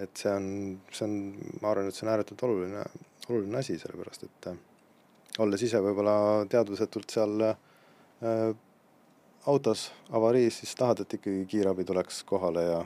et 0.00 0.22
see 0.22 0.30
on, 0.32 0.46
see 0.94 1.04
on, 1.04 1.16
ma 1.60 1.72
arvan, 1.72 1.90
et 1.90 1.98
see 1.98 2.06
on 2.06 2.12
ääretult 2.14 2.46
oluline, 2.46 2.84
oluline 3.28 3.58
asi, 3.58 3.74
sellepärast 3.82 4.24
et 4.28 4.52
olles 5.42 5.66
ise 5.66 5.80
võib-olla 5.82 6.14
teadvusetult 6.52 7.12
seal 7.12 7.42
äh, 7.48 8.52
autos 9.46 9.90
avariis, 10.10 10.58
siis 10.62 10.74
tahad, 10.78 11.02
et 11.02 11.14
ikkagi 11.18 11.46
kiirabi 11.50 11.84
tuleks 11.84 12.22
kohale 12.24 12.62
ja 12.62 12.82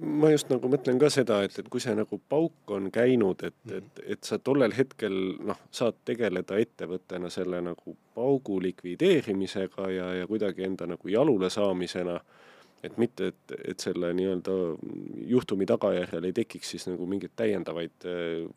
ma 0.00 0.30
just 0.32 0.48
nagu 0.52 0.68
mõtlen 0.72 0.98
ka 1.00 1.10
seda, 1.12 1.42
et, 1.46 1.56
et 1.60 1.68
kui 1.72 1.82
see 1.82 1.94
nagu 1.96 2.18
pauk 2.32 2.72
on 2.74 2.88
käinud, 2.92 3.42
et, 3.46 3.56
mhm. 3.68 3.78
et, 3.78 4.04
et 4.16 4.28
sa 4.28 4.38
tollel 4.38 4.74
hetkel 4.76 5.18
noh, 5.44 5.58
saad 5.74 5.98
tegeleda 6.08 6.58
ettevõttena 6.62 7.30
selle 7.32 7.62
nagu 7.64 7.96
paugu 8.14 8.60
likvideerimisega 8.62 9.90
ja, 9.92 10.08
ja 10.20 10.30
kuidagi 10.30 10.66
enda 10.68 10.88
nagu 10.94 11.12
jalule 11.12 11.50
saamisena, 11.52 12.18
et 12.82 12.96
mitte, 12.98 13.30
et, 13.30 13.56
et 13.72 13.82
selle 13.82 14.10
nii-öelda 14.18 14.54
juhtumi 15.30 15.68
tagajärjel 15.70 16.24
ei 16.26 16.34
tekiks 16.34 16.72
siis 16.74 16.88
nagu 16.90 17.06
mingeid 17.06 17.36
täiendavaid 17.38 18.08
äh, 18.10 18.48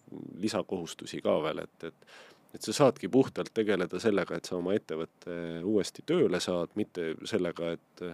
lisakohustusi 0.41 1.21
ka 1.25 1.37
veel, 1.43 1.61
et, 1.67 1.91
et 1.91 2.15
et 2.55 2.63
sa 2.63 2.73
saadki 2.73 3.09
puhtalt 3.11 3.51
tegeleda 3.53 3.99
sellega, 3.99 4.37
et 4.37 4.47
sa 4.47 4.55
oma 4.57 4.75
ettevõtte 4.77 5.35
uuesti 5.67 6.05
tööle 6.07 6.39
saad, 6.43 6.71
mitte 6.79 7.13
sellega, 7.27 7.73
et 7.75 8.05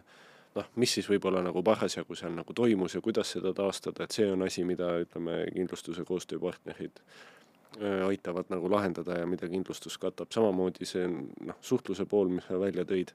noh, 0.55 0.71
mis 0.81 0.95
siis 0.97 1.07
võib-olla 1.09 1.43
nagu 1.45 1.63
parasjagu 1.65 2.15
seal 2.17 2.33
nagu 2.35 2.55
toimus 2.57 2.95
ja 2.97 3.01
kuidas 3.03 3.31
seda 3.35 3.53
taastada, 3.57 4.05
et 4.05 4.15
see 4.15 4.27
on 4.31 4.45
asi, 4.45 4.65
mida 4.67 4.89
ütleme, 5.03 5.43
kindlustuse 5.55 6.05
koostööpartnerid 6.07 7.03
äh, 7.03 8.01
aitavad 8.07 8.51
nagu 8.53 8.71
lahendada 8.71 9.21
ja 9.21 9.29
mida 9.29 9.49
kindlustus 9.51 9.97
katab, 10.01 10.31
samamoodi 10.33 10.87
see 10.89 11.07
noh, 11.07 11.61
suhtluse 11.63 12.07
pool, 12.09 12.33
mis 12.33 12.47
sa 12.49 12.59
välja 12.61 12.85
tõid, 12.87 13.13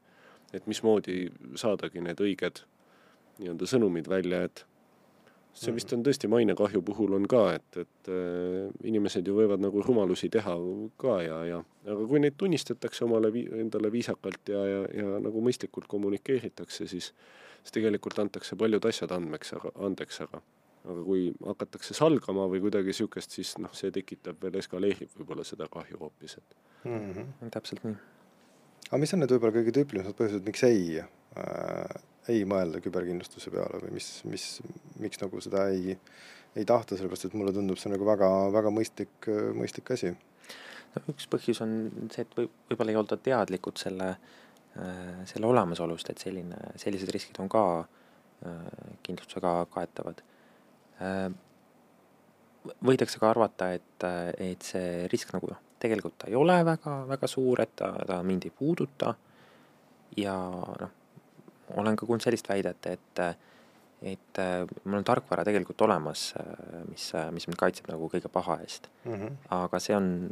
et 0.55 0.71
mismoodi 0.71 1.27
saadagi 1.59 2.05
need 2.05 2.23
õiged 2.23 2.63
nii-öelda 3.41 3.69
sõnumid 3.69 4.09
välja, 4.09 4.47
et 4.49 4.65
see 5.57 5.73
vist 5.73 5.93
on 5.97 6.03
tõesti 6.05 6.29
mainekahju 6.29 6.83
puhul 6.85 7.17
on 7.17 7.25
ka, 7.31 7.43
et, 7.57 7.81
et 7.81 8.11
äh, 8.13 8.69
inimesed 8.85 9.27
ju 9.27 9.39
võivad 9.39 9.63
nagu 9.63 9.83
rumalusi 9.85 10.29
teha 10.33 10.57
ka 11.01 11.17
ja, 11.25 11.41
ja 11.49 11.63
aga 11.87 12.03
kui 12.11 12.21
neid 12.21 12.37
tunnistatakse 12.37 13.07
omale 13.07 13.33
vi-, 13.33 13.49
endale 13.61 13.91
viisakalt 13.93 14.53
ja, 14.53 14.63
ja, 14.69 14.85
ja 14.93 15.21
nagu 15.25 15.43
mõistlikult 15.45 15.89
kommunikeeritakse, 15.91 16.89
siis 16.91 17.13
siis 17.67 17.75
tegelikult 17.75 18.19
antakse 18.23 18.57
paljud 18.59 18.85
asjad 18.87 19.11
andmeks, 19.17 19.57
aga, 19.59 19.73
andeks, 19.89 20.21
aga 20.27 20.43
aga 20.87 21.03
kui 21.03 21.23
hakatakse 21.43 21.97
salgama 21.99 22.45
või 22.47 22.61
kuidagi 22.63 22.93
niisugust, 22.93 23.33
siis 23.35 23.57
noh, 23.59 23.73
see 23.75 23.91
tekitab 23.91 24.39
veel, 24.43 24.55
eskaleerib 24.61 25.17
võib-olla 25.19 25.43
seda 25.47 25.67
kahju 25.73 25.99
hoopis, 25.99 26.37
et 26.39 26.55
mm. 26.87 27.01
-hmm. 27.17 27.51
täpselt 27.57 27.83
nii. 27.83 27.97
aga 28.91 29.01
mis 29.03 29.15
on 29.15 29.23
need 29.23 29.35
võib-olla 29.35 29.57
kõige 29.57 29.75
tüüpilisemad 29.81 30.19
põhjused, 30.21 30.45
miks 30.47 30.63
ei 30.69 31.01
äh, 31.01 31.97
ei 32.33 32.45
mõelda 32.49 32.81
küberkindlustuse 32.85 33.53
peale 33.55 33.81
või 33.83 33.97
mis, 33.99 34.09
mis, 34.29 34.47
miks 35.03 35.21
nagu 35.23 35.41
seda 35.45 35.67
ei, 35.73 35.97
ei 36.57 36.67
tahta, 36.69 36.97
sellepärast 36.97 37.29
et 37.29 37.37
mulle 37.39 37.55
tundub 37.55 37.81
see 37.81 37.93
nagu 37.93 38.07
väga, 38.09 38.31
väga 38.55 38.73
mõistlik, 38.75 39.29
mõistlik 39.57 39.93
asi. 39.95 40.15
no 40.95 41.05
üks 41.13 41.29
põhjus 41.33 41.63
on 41.65 41.77
see, 42.15 42.27
et 42.27 42.39
võib, 42.39 42.53
võib-olla 42.71 42.95
ei 42.95 43.01
olda 43.03 43.21
teadlikud 43.29 43.79
selle, 43.81 44.15
selle 45.29 45.49
olemasolust, 45.49 46.11
et 46.13 46.25
selline, 46.25 46.59
sellised 46.81 47.13
riskid 47.15 47.41
on 47.45 47.53
ka 47.53 47.65
kindlustusega 49.07 49.53
kaetavad. 49.73 50.23
võidakse 52.85 53.21
ka 53.23 53.31
arvata, 53.31 53.71
et, 53.77 54.05
et 54.43 54.63
see 54.63 55.07
risk 55.13 55.33
nagu 55.37 55.49
noh, 55.53 55.63
tegelikult 55.81 56.17
ta 56.19 56.31
ei 56.31 56.37
ole 56.37 56.57
väga, 56.65 56.99
väga 57.09 57.29
suur, 57.31 57.61
et 57.63 57.75
ta, 57.77 57.93
ta 58.09 58.23
mind 58.27 58.49
ei 58.49 58.55
puuduta 58.59 59.15
ja 60.17 60.37
noh, 60.81 60.95
olen 61.75 61.97
ka 61.97 62.07
kuulnud 62.07 62.25
sellist 62.25 62.49
väidet, 62.49 62.87
et 62.87 63.23
et 64.07 64.39
mul 64.85 64.99
on 64.99 65.05
tarkvara 65.09 65.45
tegelikult 65.45 65.81
olemas, 65.87 66.35
mis, 66.91 67.07
mis 67.33 67.47
mind 67.49 67.57
kaitseb 67.59 67.87
nagu 67.89 68.11
kõige 68.13 68.29
paha 68.29 68.59
eest 68.61 68.91
mm. 69.05 69.15
-hmm. 69.15 69.37
aga 69.57 69.81
see 69.81 69.97
on, 69.97 70.29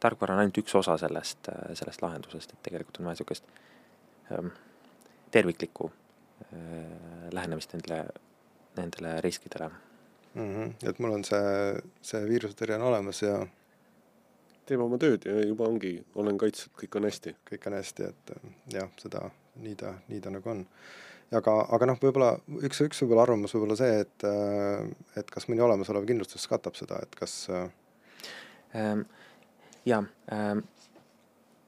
tarkvara 0.00 0.34
on 0.34 0.42
ainult 0.42 0.60
üks 0.60 0.74
osa 0.76 0.98
sellest, 1.00 1.48
sellest 1.80 2.02
lahendusest, 2.04 2.52
et 2.52 2.62
tegelikult 2.62 3.00
on 3.00 3.08
vaja 3.08 3.16
niisugust 3.16 3.48
ähm, 4.32 4.52
terviklikku 5.30 5.88
äh, 5.88 7.32
lähenemist 7.32 7.72
nendele, 7.72 8.04
nendele 8.76 9.20
riskidele 9.20 9.70
mm. 10.34 10.54
-hmm. 10.54 10.88
et 10.88 10.98
mul 10.98 11.12
on 11.12 11.24
see, 11.24 11.82
see 12.02 12.24
viirusetõrje 12.28 12.76
on 12.76 12.86
olemas 12.92 13.22
ja 13.22 13.46
teeme 14.68 14.84
oma 14.84 14.98
tööd 15.00 15.24
ja 15.24 15.34
juba 15.46 15.68
ongi, 15.68 15.94
olen 16.14 16.38
kaitstud, 16.38 16.74
kõik 16.76 16.96
on 17.00 17.08
hästi. 17.08 17.34
kõik 17.50 17.66
on 17.70 17.76
hästi, 17.78 18.08
et 18.12 18.32
jah, 18.74 18.90
seda, 19.00 19.30
nii 19.64 19.76
ta, 19.78 19.94
nii 20.08 20.22
ta 20.24 20.32
nagu 20.34 20.50
on. 20.54 20.64
aga, 21.34 21.54
aga 21.76 21.90
noh, 21.90 22.00
võib-olla 22.02 22.32
üks, 22.64 22.82
üks 22.86 23.02
võib-olla 23.04 23.26
arvamus 23.26 23.54
võib 23.56 23.68
olla 23.68 23.76
see, 23.80 24.00
et, 24.04 24.26
et 25.20 25.30
kas 25.30 25.48
mõni 25.50 25.64
olemasolev 25.64 26.06
kindlustus 26.08 26.48
katab 26.50 26.78
seda, 26.78 27.02
et 27.04 27.14
kas 27.18 27.36
ähm, 28.72 29.04
jaa 29.88 30.02
ähm,, 30.32 30.64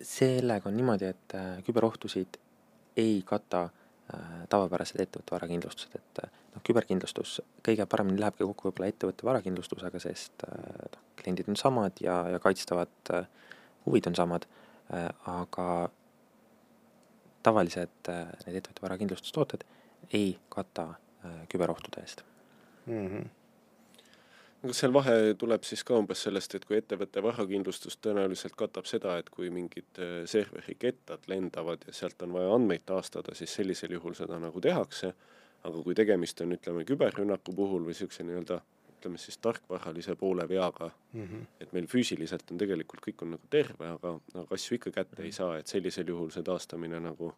sellega 0.01 0.69
on 0.69 0.77
niimoodi, 0.77 1.11
et 1.13 1.35
äh, 1.37 1.59
küberohtusid 1.67 2.39
ei 3.01 3.21
kata 3.27 3.67
äh, 3.69 4.45
tavapärased 4.49 5.01
ettevõtte 5.03 5.35
varakindlustused, 5.35 5.97
et 5.97 6.23
äh, 6.25 6.33
noh, 6.55 6.65
küberkindlustus 6.67 7.41
kõige 7.67 7.87
paremini 7.91 8.21
lähebki 8.23 8.47
kokku 8.47 8.71
võib-olla 8.71 8.91
ettevõtte 8.91 9.29
varakindlustusega, 9.29 10.03
sest 10.03 10.47
äh, 10.49 10.89
noh, 10.97 11.05
kliendid 11.21 11.51
on 11.53 11.59
samad 11.61 12.01
ja, 12.05 12.23
ja 12.33 12.41
kaitstavad 12.43 13.15
äh, 13.15 13.29
huvid 13.87 14.11
on 14.11 14.19
samad 14.19 14.49
äh,, 14.49 15.09
aga 15.31 15.69
tavalised 17.43 18.13
äh, 18.13 18.25
need 18.47 18.61
ettevõtte 18.61 18.87
varakindlustustooted 18.87 19.67
ei 20.17 20.33
kata 20.49 20.89
äh, 20.93 21.45
küberohtude 21.53 22.03
eest 22.05 22.25
mm. 22.87 23.07
-hmm 23.07 23.29
kas 24.61 24.83
seal 24.83 24.93
vahe 24.93 25.35
tuleb 25.41 25.63
siis 25.65 25.83
ka 25.89 25.97
umbes 25.97 26.23
sellest, 26.27 26.55
et 26.55 26.65
kui 26.69 26.77
ettevõtte 26.77 27.23
varakindlustus 27.25 27.97
tõenäoliselt 28.05 28.57
katab 28.61 28.89
seda, 28.89 29.17
et 29.19 29.31
kui 29.33 29.49
mingid 29.51 30.01
äh, 30.05 30.11
serveri 30.29 30.75
kettad 30.79 31.25
lendavad 31.33 31.87
ja 31.87 31.95
sealt 31.97 32.23
on 32.27 32.35
vaja 32.37 32.51
andmeid 32.55 32.85
taastada, 32.87 33.35
siis 33.35 33.55
sellisel 33.57 33.97
juhul 33.97 34.15
seda 34.19 34.39
nagu 34.43 34.61
tehakse, 34.61 35.15
aga 35.65 35.83
kui 35.87 35.97
tegemist 35.97 36.41
on, 36.45 36.53
ütleme, 36.59 36.85
küberrünnaku 36.89 37.57
puhul 37.57 37.87
või 37.89 37.95
niisuguse 37.95 38.27
nii-öelda 38.29 38.61
ütleme 39.01 39.19
siis 39.19 39.39
tarkvaralise 39.43 40.15
poole 40.21 40.49
veaga 40.49 40.91
mm, 41.13 41.23
-hmm. 41.25 41.47
et 41.61 41.73
meil 41.73 41.87
füüsiliselt 41.89 42.53
on 42.53 42.59
tegelikult 42.61 43.01
kõik 43.07 43.25
on 43.25 43.37
nagu 43.37 43.51
terve, 43.51 43.95
aga, 43.97 44.19
aga 44.35 44.47
asju 44.55 44.77
ikka 44.77 44.91
kätte 44.91 45.17
mm 45.17 45.23
-hmm. 45.23 45.27
ei 45.27 45.33
saa, 45.33 45.57
et 45.59 45.67
sellisel 45.67 46.09
juhul 46.09 46.31
see 46.31 46.43
taastamine 46.43 47.01
nagu 47.01 47.33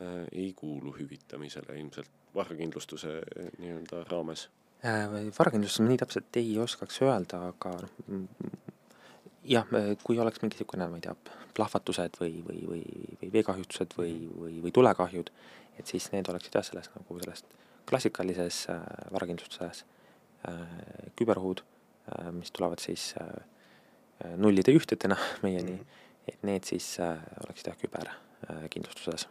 äh, 0.00 0.26
ei 0.32 0.52
kuulu 0.56 0.96
hüvitamisele 0.98 1.78
ilmselt 1.78 2.10
varakindlustuse 2.34 3.18
äh, 3.18 3.52
nii-öelda 3.58 4.04
raames 4.10 4.48
Äh, 4.80 5.30
varakindlustust 5.38 5.82
ma 5.84 5.90
nii 5.90 6.00
täpselt 6.00 6.36
ei 6.40 6.54
oskaks 6.58 7.02
öelda, 7.04 7.42
aga 7.50 7.74
noh, 8.08 8.54
jah, 9.44 9.66
kui 10.00 10.16
oleks 10.22 10.40
mingi 10.40 10.56
niisugune, 10.56 10.86
ma 10.88 10.96
ei 10.96 11.04
tea, 11.04 11.12
plahvatused 11.56 12.16
või, 12.20 12.38
või, 12.46 12.62
või, 12.70 12.84
või 13.20 13.28
veekahjustused 13.34 13.92
või, 13.98 14.14
või, 14.32 14.54
või 14.64 14.72
tulekahjud, 14.78 15.32
et 15.76 15.92
siis 15.92 16.08
need 16.14 16.30
oleksid 16.32 16.56
jah, 16.56 16.64
selles 16.64 16.88
nagu 16.94 17.18
selles 17.20 17.44
klassikalises 17.90 18.62
äh, 18.72 18.80
varakindlustuses 19.12 19.82
äh, 19.84 19.99
küberohud 21.16 21.62
äh,, 21.62 22.32
mis 22.32 22.50
tulevad 22.50 22.80
siis 22.82 23.14
äh, 23.20 23.28
nullide 24.36 24.72
ühtedena 24.76 25.16
meieni 25.44 25.72
mm, 25.72 25.78
-hmm. 25.78 26.32
et 26.32 26.42
need 26.42 26.64
siis 26.64 27.00
äh, 27.00 27.18
oleksid 27.44 27.72
jah, 27.72 27.78
küberkindlustuses 27.84 29.28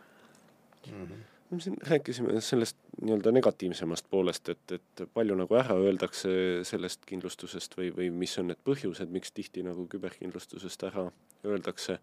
mm. 0.88 1.04
-hmm 1.06 1.28
me 1.50 1.60
siin 1.60 1.78
rääkisime 1.82 2.42
sellest 2.42 2.78
nii-öelda 3.02 3.32
negatiivsemast 3.32 4.06
poolest, 4.10 4.50
et, 4.50 4.72
et 4.72 5.04
palju 5.14 5.36
nagu 5.36 5.56
ära 5.58 5.76
öeldakse 5.82 6.30
sellest 6.64 7.06
kindlustusest 7.10 7.78
või, 7.78 7.90
või 7.96 8.10
mis 8.14 8.38
on 8.38 8.52
need 8.52 8.62
põhjused, 8.66 9.10
miks 9.14 9.32
tihti 9.34 9.64
nagu 9.66 9.88
küberkindlustusest 9.90 10.84
ära 10.92 11.08
öeldakse. 11.46 12.00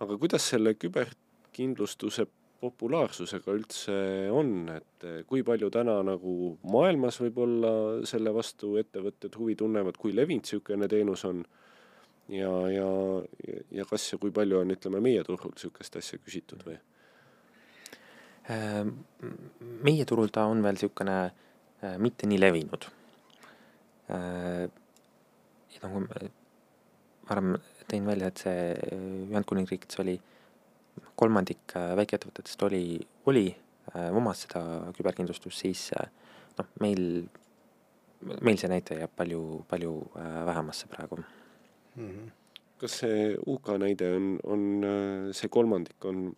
aga 0.00 0.18
kuidas 0.18 0.48
selle 0.48 0.74
küberkindlustuse 0.74 2.26
populaarsusega 2.60 3.52
üldse 3.52 3.94
on, 4.32 4.68
et 4.72 5.06
kui 5.28 5.44
palju 5.46 5.68
täna 5.72 5.98
nagu 6.06 6.56
maailmas 6.72 7.20
võib-olla 7.20 7.72
selle 8.08 8.32
vastu 8.34 8.76
ettevõtted 8.80 9.36
huvi 9.36 9.56
tunnevad, 9.60 9.98
kui 10.00 10.14
levinud 10.16 10.46
niisugune 10.46 10.88
teenus 10.90 11.24
on 11.28 11.42
ja, 12.32 12.50
ja, 12.72 12.88
ja 13.70 13.86
kas 13.88 14.08
ja 14.12 14.18
kui 14.22 14.32
palju 14.34 14.60
on, 14.62 14.72
ütleme, 14.74 15.02
meie 15.04 15.24
turul 15.26 15.52
niisugust 15.52 15.98
asja 16.00 16.18
küsitud 16.22 16.64
või? 16.66 16.78
Ehm, 18.52 18.92
meie 19.84 20.06
turul 20.08 20.30
ta 20.34 20.46
on 20.50 20.62
veel 20.64 20.78
niisugune 20.78 21.18
äh, 21.26 21.96
mitte 22.02 22.28
nii 22.30 22.40
levinud. 22.40 22.88
Äh, 24.14 24.66
nagu 25.82 26.02
varem 27.28 27.56
tõin 27.90 28.06
välja, 28.06 28.30
et 28.30 28.42
see 28.42 28.60
Ühendkuningriigis 29.26 30.00
oli 30.02 30.16
kolmandik 31.16 31.76
äh, 31.76 31.94
väikeettevõtetest 31.98 32.62
oli, 32.68 32.84
oli, 33.30 33.48
omas 34.18 34.40
seda 34.42 34.60
küberkindlustust, 34.96 35.60
siis 35.62 35.82
noh, 36.58 36.66
meil, 36.82 37.22
meil 38.42 38.58
see 38.58 38.70
näitaja 38.72 39.04
jääb 39.04 39.12
palju, 39.14 39.42
palju 39.70 39.92
vähemasse 40.48 40.88
praegu 40.90 41.20
mm. 41.20 42.08
-hmm. 42.08 42.32
kas 42.82 42.98
see 43.04 43.36
UK 43.46 43.70
näide 43.78 44.10
on, 44.16 44.26
on 44.42 45.30
see 45.38 45.48
kolmandik 45.48 46.04
on 46.04 46.32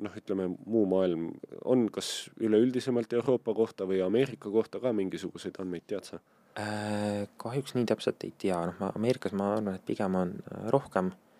noh, 0.00 0.14
ütleme 0.16 0.50
muu 0.66 0.84
maailm, 0.90 1.30
on 1.64 1.88
kas 1.92 2.30
üleüldisemalt 2.40 3.12
Euroopa 3.12 3.54
kohta 3.54 3.86
või 3.88 4.02
Ameerika 4.04 4.50
kohta 4.50 4.80
ka 4.80 4.92
mingisuguseid 4.96 5.58
andmeid, 5.62 5.86
tead 5.86 6.08
sa? 6.08 6.20
Äh, 6.60 7.24
kahjuks 7.40 7.72
nii 7.76 7.86
täpselt 7.88 8.24
ei 8.26 8.32
tea, 8.38 8.58
noh 8.68 8.80
ma 8.80 8.90
Ameerikas 8.96 9.32
ma 9.36 9.54
arvan, 9.54 9.78
et 9.78 9.86
pigem 9.88 10.16
on 10.18 10.34
äh, 10.42 10.66
rohkem 10.74 11.12
äh, 11.12 11.31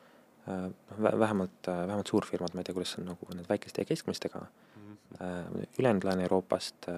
vähemalt, 1.03 1.67
vähemalt 1.67 2.07
suurfirmad, 2.11 2.55
ma 2.55 2.61
ei 2.61 2.65
tea, 2.65 2.75
kuidas 2.75 2.97
on 2.99 3.07
nagu 3.13 3.29
need 3.35 3.49
väikeste 3.49 3.83
ja 3.83 3.89
keskmistega 3.89 4.41
mm 4.41 4.97
-hmm., 4.97 5.67
ülejäänud 5.79 6.05
Lääne-Euroopast 6.05 6.89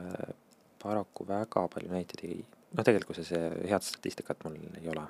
paraku 0.83 1.29
väga 1.29 1.69
palju 1.75 1.91
näiteid 1.93 2.25
ei, 2.31 2.45
noh 2.73 2.85
tegelikkuses 2.85 3.31
head 3.69 3.83
statistikat 3.83 4.45
mul 4.45 4.57
ei 4.81 4.89
ole 4.89 5.07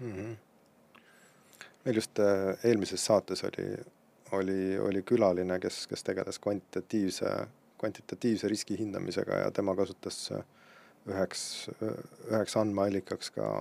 mm. 0.00 0.12
-hmm. 0.12 0.36
meil 1.84 1.96
just 1.96 2.18
eelmises 2.64 3.06
saates 3.06 3.44
oli 3.44 3.68
oli, 4.32 4.78
oli 4.78 5.02
külaline, 5.02 5.58
kes, 5.60 5.86
kes 5.86 6.04
tegeles 6.04 6.38
kvantitatiivse, 6.38 7.30
kvantitatiivse 7.78 8.48
riski 8.48 8.78
hindamisega 8.78 9.42
ja 9.44 9.50
tema 9.54 9.74
kasutas 9.76 10.32
üheks, 11.08 11.42
üheks 12.30 12.56
andmeallikaks 12.60 13.30
ka 13.36 13.52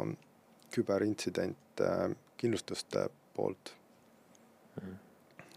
küberintsidente 0.76 1.92
kindlustuste 2.38 3.08
poolt 3.38 3.76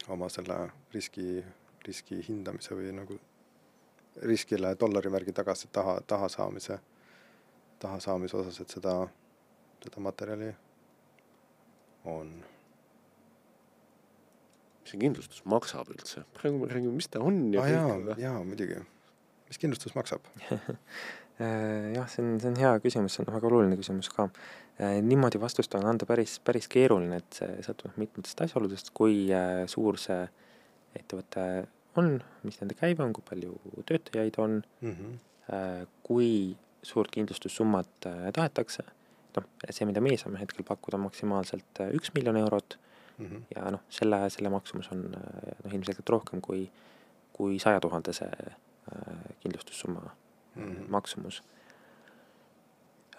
oma 0.09 0.29
selle 0.29 0.57
riski, 0.93 1.43
riski 1.85 2.21
hindamise 2.27 2.75
või 2.77 2.93
nagu 2.95 3.17
riskile 4.27 4.73
dollarimärgi 4.79 5.33
tagasi 5.33 5.69
taha, 5.71 5.99
taha 6.07 6.29
saamise, 6.29 6.79
taha 7.79 7.99
saamise 8.03 8.37
osas, 8.37 8.59
et 8.63 8.73
seda, 8.75 8.95
seda 9.83 10.03
materjali 10.03 10.49
on 12.11 12.33
see 14.89 14.99
kindlustus 14.99 15.45
maksab 15.45 15.93
üldse? 15.93 16.25
praegu 16.35 16.59
me 16.59 16.71
räägime, 16.71 16.97
mis 16.97 17.07
ta 17.11 17.21
on 17.23 17.43
ja 17.53 17.63
ah, 17.63 17.69
kõik, 17.69 17.93
aga. 17.95 18.17
jaa, 18.19 18.43
muidugi. 18.43 18.81
mis 19.47 19.61
kindlustus 19.61 19.95
maksab 19.95 20.27
jah, 21.95 22.07
see 22.11 22.23
on, 22.23 22.35
see 22.41 22.51
on 22.51 22.59
hea 22.59 22.71
küsimus, 22.83 23.15
see 23.15 23.23
on 23.25 23.33
väga 23.33 23.49
oluline 23.49 23.77
küsimus 23.79 24.09
ka. 24.13 24.27
Äh, 24.81 24.99
niimoodi 25.05 25.41
vastust 25.41 25.75
on 25.77 25.85
anda 25.87 26.07
päris, 26.09 26.37
päris 26.45 26.69
keeruline, 26.71 27.21
et 27.21 27.41
see 27.41 27.59
sõltub 27.65 27.97
mitmetest 28.01 28.45
asjaoludest, 28.47 28.93
kui 28.97 29.27
äh, 29.35 29.63
suur 29.71 29.99
see 30.01 30.23
ettevõte 30.97 31.45
on, 31.99 32.15
mis 32.47 32.59
nende 32.61 32.75
käive 32.79 33.03
on, 33.05 33.13
kui 33.15 33.25
palju 33.27 33.55
töötajaid 33.87 34.39
on 34.39 34.61
mm, 34.81 34.95
-hmm. 34.95 35.87
kui 36.03 36.55
suurt 36.83 37.11
kindlustussummat 37.11 38.07
tahetakse, 38.33 38.83
noh, 39.35 39.47
see, 39.69 39.87
mida 39.87 40.03
meie 40.03 40.17
saame 40.19 40.39
hetkel 40.39 40.65
pakkuda, 40.67 40.99
maksimaalselt 41.01 41.83
üks 41.91 42.13
miljon 42.15 42.37
eurot 42.37 42.77
mm. 43.17 43.25
-hmm. 43.25 43.43
ja 43.55 43.71
noh, 43.71 43.83
selle, 43.89 44.29
selle 44.29 44.49
maksumus 44.49 44.91
on 44.91 45.03
noh, 45.11 45.73
ilmselgelt 45.73 46.09
rohkem 46.09 46.41
kui, 46.41 46.69
kui 47.33 47.59
saja 47.59 47.79
tuhandese 47.79 48.25
äh, 48.25 49.35
kindlustussumma 49.39 50.11
mm 50.55 50.87
maksumus 50.89 51.43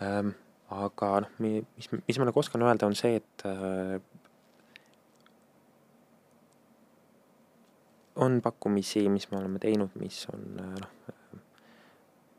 ähm,. 0.03 0.35
aga 0.71 1.09
noh, 1.21 1.31
mis, 1.39 1.91
mis 2.09 2.19
ma 2.19 2.25
nagu 2.25 2.41
oskan 2.41 2.63
öelda, 2.65 2.87
on 2.87 2.95
see, 2.97 3.17
et 3.21 3.45
äh, 3.45 4.01
on 8.17 8.41
pakkumisi, 8.43 9.05
mis 9.13 9.31
me 9.31 9.39
oleme 9.39 9.61
teinud, 9.61 9.93
mis 10.01 10.23
on 10.33 10.47
äh, 10.65 10.73
noh, 10.81 11.13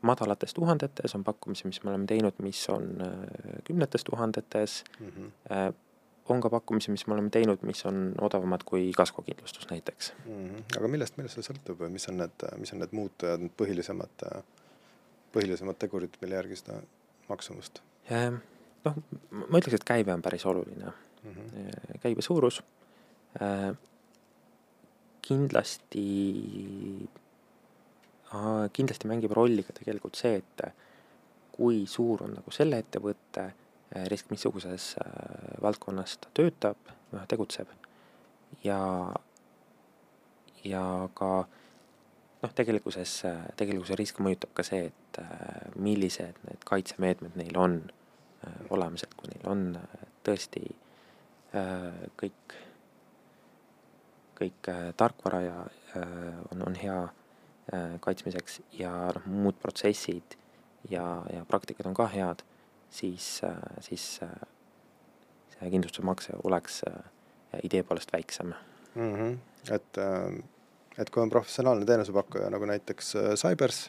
madalates 0.02 0.54
tuhandetes, 0.54 1.14
on 1.14 1.24
pakkumisi, 1.24 1.66
mis 1.70 1.82
me 1.84 1.90
oleme 1.92 2.06
teinud, 2.10 2.42
mis 2.42 2.68
on 2.68 2.90
kümnetes 3.64 4.04
tuhandetes 4.04 4.84
mm. 5.00 5.08
-hmm 5.08 5.72
on 6.28 6.40
ka 6.40 6.50
pakkumisi, 6.50 6.90
mis 6.90 7.06
me 7.06 7.14
oleme 7.14 7.30
teinud, 7.30 7.62
mis 7.68 7.84
on 7.86 8.14
odavamad 8.20 8.64
kui 8.64 8.92
kaskokindlustus 8.96 9.70
näiteks 9.70 10.12
mm. 10.26 10.48
-hmm. 10.48 10.62
aga 10.78 10.88
millest, 10.88 11.16
millest 11.16 11.38
see 11.38 11.48
sõltub 11.48 11.80
või 11.84 11.90
mis 11.92 12.08
on 12.08 12.16
need, 12.22 12.46
mis 12.58 12.72
on 12.72 12.80
need 12.80 12.92
muutujad, 12.96 13.42
need 13.44 13.52
põhilisemad, 13.60 14.24
põhilisemad 15.34 15.78
tegurid, 15.80 16.16
mille 16.22 16.38
järgi 16.40 16.60
seda 16.60 16.78
maksumust? 17.28 17.82
noh, 18.84 18.96
ma 19.32 19.58
ütleks, 19.60 19.78
et 19.78 19.88
käibe 19.88 20.14
on 20.14 20.22
päris 20.22 20.46
oluline 20.46 20.86
mm. 20.86 21.34
-hmm. 21.34 22.00
käibe 22.02 22.22
suurus, 22.22 22.60
kindlasti, 25.24 26.08
kindlasti 28.72 29.08
mängib 29.08 29.32
rolli 29.32 29.62
ka 29.64 29.72
tegelikult 29.72 30.20
see, 30.20 30.36
et 30.36 30.66
kui 31.54 31.86
suur 31.86 32.26
on 32.26 32.34
nagu 32.36 32.52
selle 32.52 32.82
ettevõtte 32.82 33.48
Äh, 33.94 34.06
risk, 34.10 34.30
missuguses 34.30 34.96
äh, 34.98 35.62
valdkonnas 35.62 36.16
ta 36.18 36.30
töötab, 36.34 36.88
noh, 37.12 37.26
tegutseb 37.30 37.68
ja, 38.64 38.78
ja 40.66 40.84
ka 41.14 41.28
noh, 42.44 42.52
tegelikkuses, 42.54 43.16
tegelikkuse 43.58 43.98
risk 43.98 44.20
mõjutab 44.24 44.52
ka 44.56 44.66
see, 44.66 44.90
et 44.92 45.20
äh, 45.22 45.66
millised 45.80 46.40
need 46.44 46.68
kaitsemeetmed 46.68 47.40
neil 47.40 47.58
on 47.60 47.80
olemas, 48.76 49.06
et 49.06 49.14
kui 49.16 49.30
neil 49.32 49.46
on 49.48 49.60
tõesti 50.26 50.60
kõik, 52.20 52.56
kõik 54.36 54.68
tarkvara 55.00 55.38
ja 55.40 55.54
on, 56.52 56.64
on 56.66 56.76
hea 56.76 56.98
kaitsmiseks 58.04 58.58
ja 58.76 58.90
noh, 59.16 59.30
muud 59.32 59.56
protsessid 59.62 60.36
ja, 60.90 61.06
ja 61.32 61.46
praktikad 61.48 61.88
on 61.88 61.96
ka 61.96 62.10
head 62.12 62.44
siis, 62.94 63.40
äh, 63.44 63.56
siis 63.80 64.20
äh, 64.22 64.28
see 65.54 65.70
kindlustusmakse 65.70 66.36
oleks 66.44 66.82
äh, 66.88 67.04
idee 67.62 67.82
poolest 67.82 68.12
väiksem 68.12 68.54
mm. 68.94 69.14
-hmm. 69.14 69.38
et, 69.74 69.98
et 70.98 71.10
kui 71.10 71.22
on 71.22 71.30
professionaalne 71.30 71.86
teenusepakkuja 71.88 72.50
nagu 72.54 72.66
näiteks 72.70 73.14
Cybers, 73.40 73.88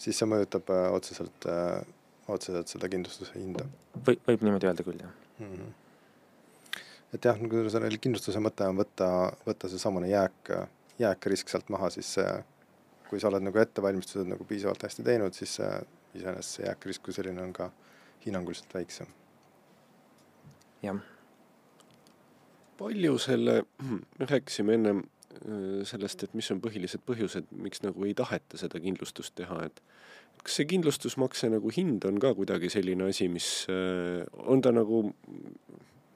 siis 0.00 0.18
see 0.20 0.28
mõjutab 0.28 0.70
otseselt, 0.96 1.48
otseselt 2.28 2.72
seda 2.72 2.88
kindlustuse 2.92 3.36
hinda. 3.36 3.66
või, 4.06 4.16
võib 4.26 4.46
niimoodi 4.46 4.70
öelda 4.70 4.86
küll, 4.86 5.02
jah 5.02 5.12
mm. 5.38 5.52
-hmm. 5.52 6.80
et 7.14 7.24
jah, 7.24 7.40
nagu 7.40 7.68
selle 7.68 7.92
kindlustuse 7.98 8.40
mõte 8.40 8.68
on 8.68 8.80
võtta, 8.80 9.10
võtta 9.46 9.68
seesamune 9.68 10.08
jääk, 10.08 10.54
jääkrisk 10.98 11.52
sealt 11.52 11.68
maha, 11.68 11.90
siis 11.90 12.14
see, 12.16 12.32
kui 13.10 13.20
sa 13.20 13.28
oled 13.28 13.44
nagu 13.44 13.58
ettevalmistused 13.58 14.28
nagu 14.28 14.44
piisavalt 14.44 14.82
hästi 14.88 15.04
teinud, 15.04 15.36
siis 15.36 15.54
see 15.60 15.70
iseenesest 16.14 16.56
see 16.56 16.66
jääkrisk 16.66 17.04
kui 17.06 17.14
selline 17.14 17.42
on 17.42 17.52
ka 17.52 17.70
hinnanguliselt 18.24 18.74
väiksem. 18.74 19.06
jah. 20.82 21.00
palju 22.78 23.18
selle, 23.18 23.62
me 24.18 24.26
rääkisime 24.32 24.74
ennem 24.74 24.98
äh, 25.04 25.19
sellest, 25.86 26.24
et 26.24 26.34
mis 26.34 26.48
on 26.52 26.60
põhilised 26.62 27.02
põhjused, 27.06 27.52
miks 27.54 27.84
nagu 27.84 28.04
ei 28.06 28.14
taheta 28.18 28.58
seda 28.60 28.80
kindlustust 28.82 29.34
teha, 29.38 29.62
et 29.68 29.82
kas 30.44 30.58
see 30.60 30.68
kindlustusmakse 30.70 31.50
nagu 31.52 31.70
hind 31.74 32.04
on 32.08 32.18
ka 32.22 32.32
kuidagi 32.36 32.70
selline 32.72 33.10
asi, 33.10 33.28
mis 33.32 33.48
äh, 33.72 34.24
on 34.50 34.62
ta 34.64 34.72
nagu 34.74 35.04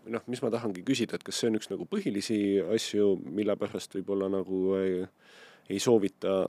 noh, 0.04 0.24
mis 0.28 0.42
ma 0.44 0.50
tahangi 0.52 0.84
küsida, 0.84 1.16
et 1.16 1.24
kas 1.24 1.40
see 1.40 1.50
on 1.50 1.58
üks 1.58 1.70
nagu 1.72 1.86
põhilisi 1.88 2.38
asju, 2.74 3.14
mille 3.24 3.56
pärast 3.60 3.96
võib-olla 3.96 4.30
nagu 4.32 4.60
äh, 4.78 5.04
ei 5.72 5.80
soovita 5.80 6.42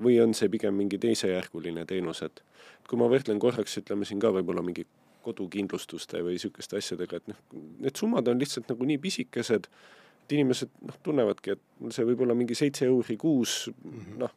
või 0.00 0.18
on 0.22 0.32
see 0.36 0.50
pigem 0.52 0.76
mingi 0.78 1.00
teisejärguline 1.00 1.84
teenus, 1.88 2.22
et 2.24 2.44
kui 2.88 3.00
ma 3.00 3.08
võrdlen 3.12 3.40
korraks, 3.42 3.76
ütleme 3.80 4.08
siin 4.08 4.22
ka 4.22 4.32
võib-olla 4.34 4.64
mingi 4.64 4.86
kodukindlustuste 5.24 6.20
või 6.24 6.36
niisuguste 6.36 6.80
asjadega, 6.80 7.20
et 7.20 7.30
noh, 7.32 7.40
need 7.84 7.96
summad 7.96 8.28
on 8.28 8.40
lihtsalt 8.40 8.68
nagu 8.72 8.88
nii 8.88 9.00
pisikesed, 9.00 9.68
et 10.24 10.36
inimesed 10.38 10.72
noh, 10.88 10.96
tunnevadki, 11.04 11.56
et 11.56 11.92
see 11.94 12.06
võib 12.08 12.24
olla 12.24 12.36
mingi 12.38 12.56
seitse 12.58 12.88
euri 12.88 13.16
kuus 13.20 13.68
mm 13.70 13.92
-hmm., 14.00 14.18
noh, 14.24 14.34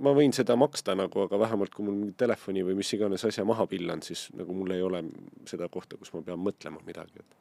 ma 0.00 0.12
võin 0.16 0.32
seda 0.32 0.56
maksta 0.56 0.94
nagu, 0.96 1.26
aga 1.26 1.38
vähemalt 1.38 1.74
kui 1.74 1.84
mul 1.84 1.98
mingi 1.98 2.16
telefoni 2.18 2.64
või 2.64 2.78
mis 2.80 2.92
iganes 2.96 3.24
asja 3.28 3.44
maha 3.44 3.66
pillan, 3.70 4.02
siis 4.02 4.28
nagu 4.36 4.54
mul 4.56 4.72
ei 4.76 4.82
ole 4.82 5.02
seda 5.48 5.68
kohta, 5.68 5.98
kus 6.00 6.12
ma 6.14 6.22
pean 6.24 6.40
mõtlema 6.40 6.80
midagi, 6.86 7.20
et 7.20 7.36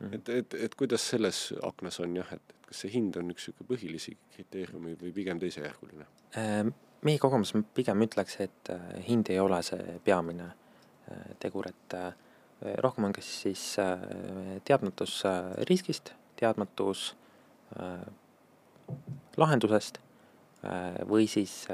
mm. 0.00 0.14
et, 0.18 0.28
et, 0.28 0.56
et 0.66 0.74
kuidas 0.74 1.10
selles 1.14 1.46
aknas 1.62 2.00
on 2.00 2.16
jah, 2.16 2.32
et 2.34 2.56
kas 2.66 2.82
see 2.84 2.94
hind 2.96 3.16
on 3.20 3.30
üks 3.30 3.48
niisugune 3.48 3.70
põhilisi 3.70 4.16
kriteeriume 4.34 4.96
või 5.00 5.12
pigem 5.14 5.38
teisejärguline? 5.42 6.08
Ehm, 6.40 6.74
meie 7.06 7.20
kogemus 7.22 7.54
pigem 7.76 8.02
ütleks, 8.06 8.38
et 8.44 8.72
äh, 8.72 8.98
hind 9.06 9.30
ei 9.32 9.40
ole 9.42 9.60
see 9.66 9.98
peamine 10.04 10.50
äh, 10.50 11.34
tegur, 11.42 11.68
et 11.70 11.96
äh, 11.98 12.12
rohkem 12.80 13.08
on 13.08 13.12
kas 13.12 13.26
siis 13.42 13.62
teadmatus 14.64 15.18
riskist, 15.68 16.14
teadmatus 16.36 17.14
lahendusest 19.36 19.98
või 21.08 21.26
siis, 21.28 21.66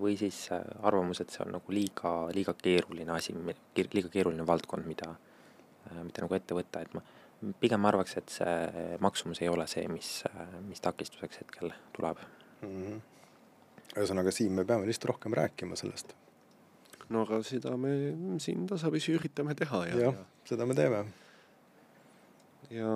või 0.00 0.16
siis 0.16 0.48
arvamus, 0.82 1.20
et 1.20 1.32
see 1.32 1.42
on 1.44 1.54
nagu 1.56 1.74
liiga, 1.74 2.12
liiga 2.34 2.54
keeruline 2.56 3.12
asi, 3.12 3.34
liiga 3.36 4.08
keeruline 4.12 4.46
valdkond, 4.46 4.86
mida, 4.88 5.10
mida 6.00 6.24
nagu 6.24 6.36
ette 6.38 6.56
võtta, 6.56 6.84
et 6.84 6.94
ma 6.96 7.02
pigem 7.60 7.84
arvaks, 7.88 8.16
et 8.20 8.32
see 8.32 8.96
maksumus 9.00 9.40
ei 9.42 9.48
ole 9.48 9.66
see, 9.70 9.86
mis, 9.92 10.10
mis 10.68 10.82
takistuseks 10.84 11.42
hetkel 11.42 11.72
tuleb 11.96 12.20
mm. 12.62 12.68
-hmm. 12.68 13.00
ühesõnaga, 13.96 14.32
Siim, 14.32 14.52
me 14.60 14.64
peame 14.64 14.88
lihtsalt 14.88 15.10
rohkem 15.12 15.36
rääkima 15.36 15.76
sellest. 15.76 16.14
no 17.08 17.24
aga 17.26 17.42
seda 17.42 17.76
me 17.76 17.92
siin 18.38 18.66
tasapisi 18.66 19.16
üritame 19.16 19.54
teha 19.54 19.86
ja, 19.86 20.00
ja. 20.00 20.12
seda 20.44 20.66
me 20.66 20.74
teeme. 20.74 21.04
ja 22.70 22.92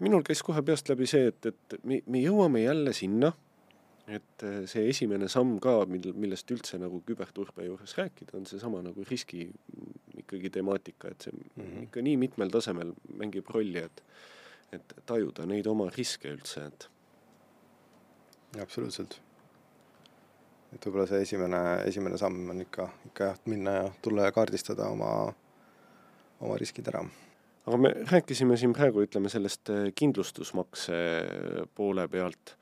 minul 0.00 0.24
käis 0.26 0.42
kohe 0.42 0.62
peast 0.62 0.88
läbi 0.88 1.06
see, 1.06 1.28
et, 1.32 1.46
et 1.46 1.78
me, 1.84 2.00
me 2.06 2.22
jõuame 2.22 2.64
jälle 2.64 2.92
sinna 2.96 3.32
et 4.08 4.42
äh, 4.42 4.62
see 4.70 4.88
esimene 4.88 5.28
samm 5.30 5.58
ka, 5.62 5.82
mil, 5.90 6.10
millest 6.16 6.48
üldse 6.54 6.80
nagu 6.80 7.02
küberturbe 7.06 7.66
juures 7.66 7.94
rääkida, 7.98 8.36
on 8.38 8.46
seesama 8.48 8.80
nagu 8.84 9.04
riski 9.08 9.44
ikkagi 10.22 10.50
temaatika, 10.54 11.12
et 11.12 11.26
see 11.26 11.34
mm 11.34 11.62
-hmm. 11.62 11.82
ikka 11.88 12.02
nii 12.02 12.16
mitmel 12.16 12.50
tasemel 12.50 12.94
mängib 13.20 13.50
rolli, 13.54 13.84
et 13.84 14.02
et 14.72 14.94
tajuda 15.06 15.46
neid 15.48 15.66
oma 15.66 15.88
riske 15.90 16.28
üldse, 16.28 16.66
et. 16.66 16.88
absoluutselt. 18.60 19.20
et 20.72 20.86
võib-olla 20.86 21.06
see 21.08 21.22
esimene, 21.22 21.60
esimene 21.86 22.18
samm 22.18 22.50
on 22.50 22.60
ikka, 22.60 22.88
ikka 23.06 23.24
jah, 23.24 23.38
minna 23.46 23.70
ja 23.70 23.92
tulla 24.02 24.24
ja 24.28 24.32
kaardistada 24.32 24.88
oma, 24.88 25.32
oma 26.40 26.56
riskid 26.56 26.88
ära 26.88 27.04
aga 27.68 27.76
me 27.76 27.92
rääkisime 28.10 28.56
siin 28.56 28.72
praegu, 28.76 29.02
ütleme 29.04 29.30
sellest 29.32 29.70
äh, 29.72 29.90
kindlustusmakse 29.96 30.98
poole 31.76 32.06
pealt, 32.08 32.54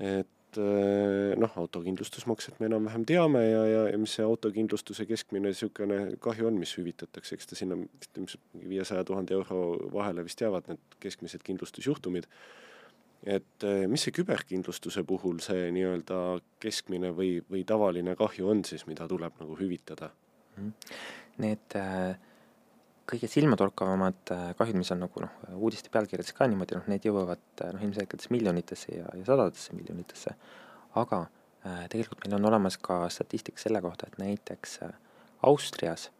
et 0.00 0.60
eh, 0.60 1.32
noh, 1.36 1.56
autokindlustusmakset 1.60 2.60
me 2.60 2.70
enam-vähem 2.70 3.04
teame 3.08 3.42
ja, 3.44 3.64
ja, 3.68 3.82
ja 3.92 3.98
mis 4.00 4.16
see 4.16 4.24
autokindlustuse 4.24 5.06
keskmine 5.08 5.52
niisugune 5.52 5.98
kahju 6.22 6.48
on, 6.48 6.60
mis 6.60 6.72
hüvitatakse, 6.78 7.36
eks 7.36 7.50
ta 7.50 7.58
sinna 7.58 7.78
mingi 7.80 8.68
viiesaja 8.68 9.04
tuhande 9.08 9.36
euro 9.36 9.62
vahele 9.92 10.24
vist 10.24 10.40
jäävad 10.40 10.70
need 10.72 10.96
keskmised 11.04 11.44
kindlustusjuhtumid. 11.44 12.28
et 13.26 13.64
mis 13.90 14.04
see 14.06 14.12
küberkindlustuse 14.14 15.02
puhul 15.08 15.40
see 15.42 15.70
nii-öelda 15.74 16.20
keskmine 16.62 17.10
või, 17.16 17.40
või 17.50 17.64
tavaline 17.66 18.14
kahju 18.16 18.48
on 18.52 18.60
siis, 18.64 18.84
mida 18.86 19.08
tuleb 19.08 19.40
nagu 19.40 19.56
hüvitada? 19.58 20.12
Mhm. 20.56 20.72
Need 21.42 21.76
äh 21.76 22.16
kõige 23.06 23.28
silmatorkavamad 23.30 24.32
äh, 24.34 24.44
kahjud, 24.58 24.78
mis 24.80 24.90
on 24.94 25.04
nagu 25.04 25.22
noh, 25.22 25.34
uudiste 25.54 25.90
pealkirjades 25.94 26.34
ka 26.36 26.48
niimoodi, 26.50 26.78
noh, 26.78 26.86
need 26.90 27.06
jõuavad 27.06 27.62
äh, 27.62 27.72
noh, 27.74 27.82
ilmselgelt 27.86 28.26
miljonitesse 28.34 28.98
ja, 28.98 29.06
ja 29.14 29.26
sadadesse 29.28 29.76
miljonitesse, 29.78 30.34
aga 30.98 31.22
äh, 31.26 31.84
tegelikult 31.92 32.24
meil 32.24 32.38
on 32.40 32.48
olemas 32.50 32.78
ka 32.82 33.04
statistika 33.12 33.62
selle 33.62 33.82
kohta, 33.84 34.10
et 34.10 34.18
näiteks 34.22 34.78
äh, 34.86 34.94
Austrias 35.46 36.10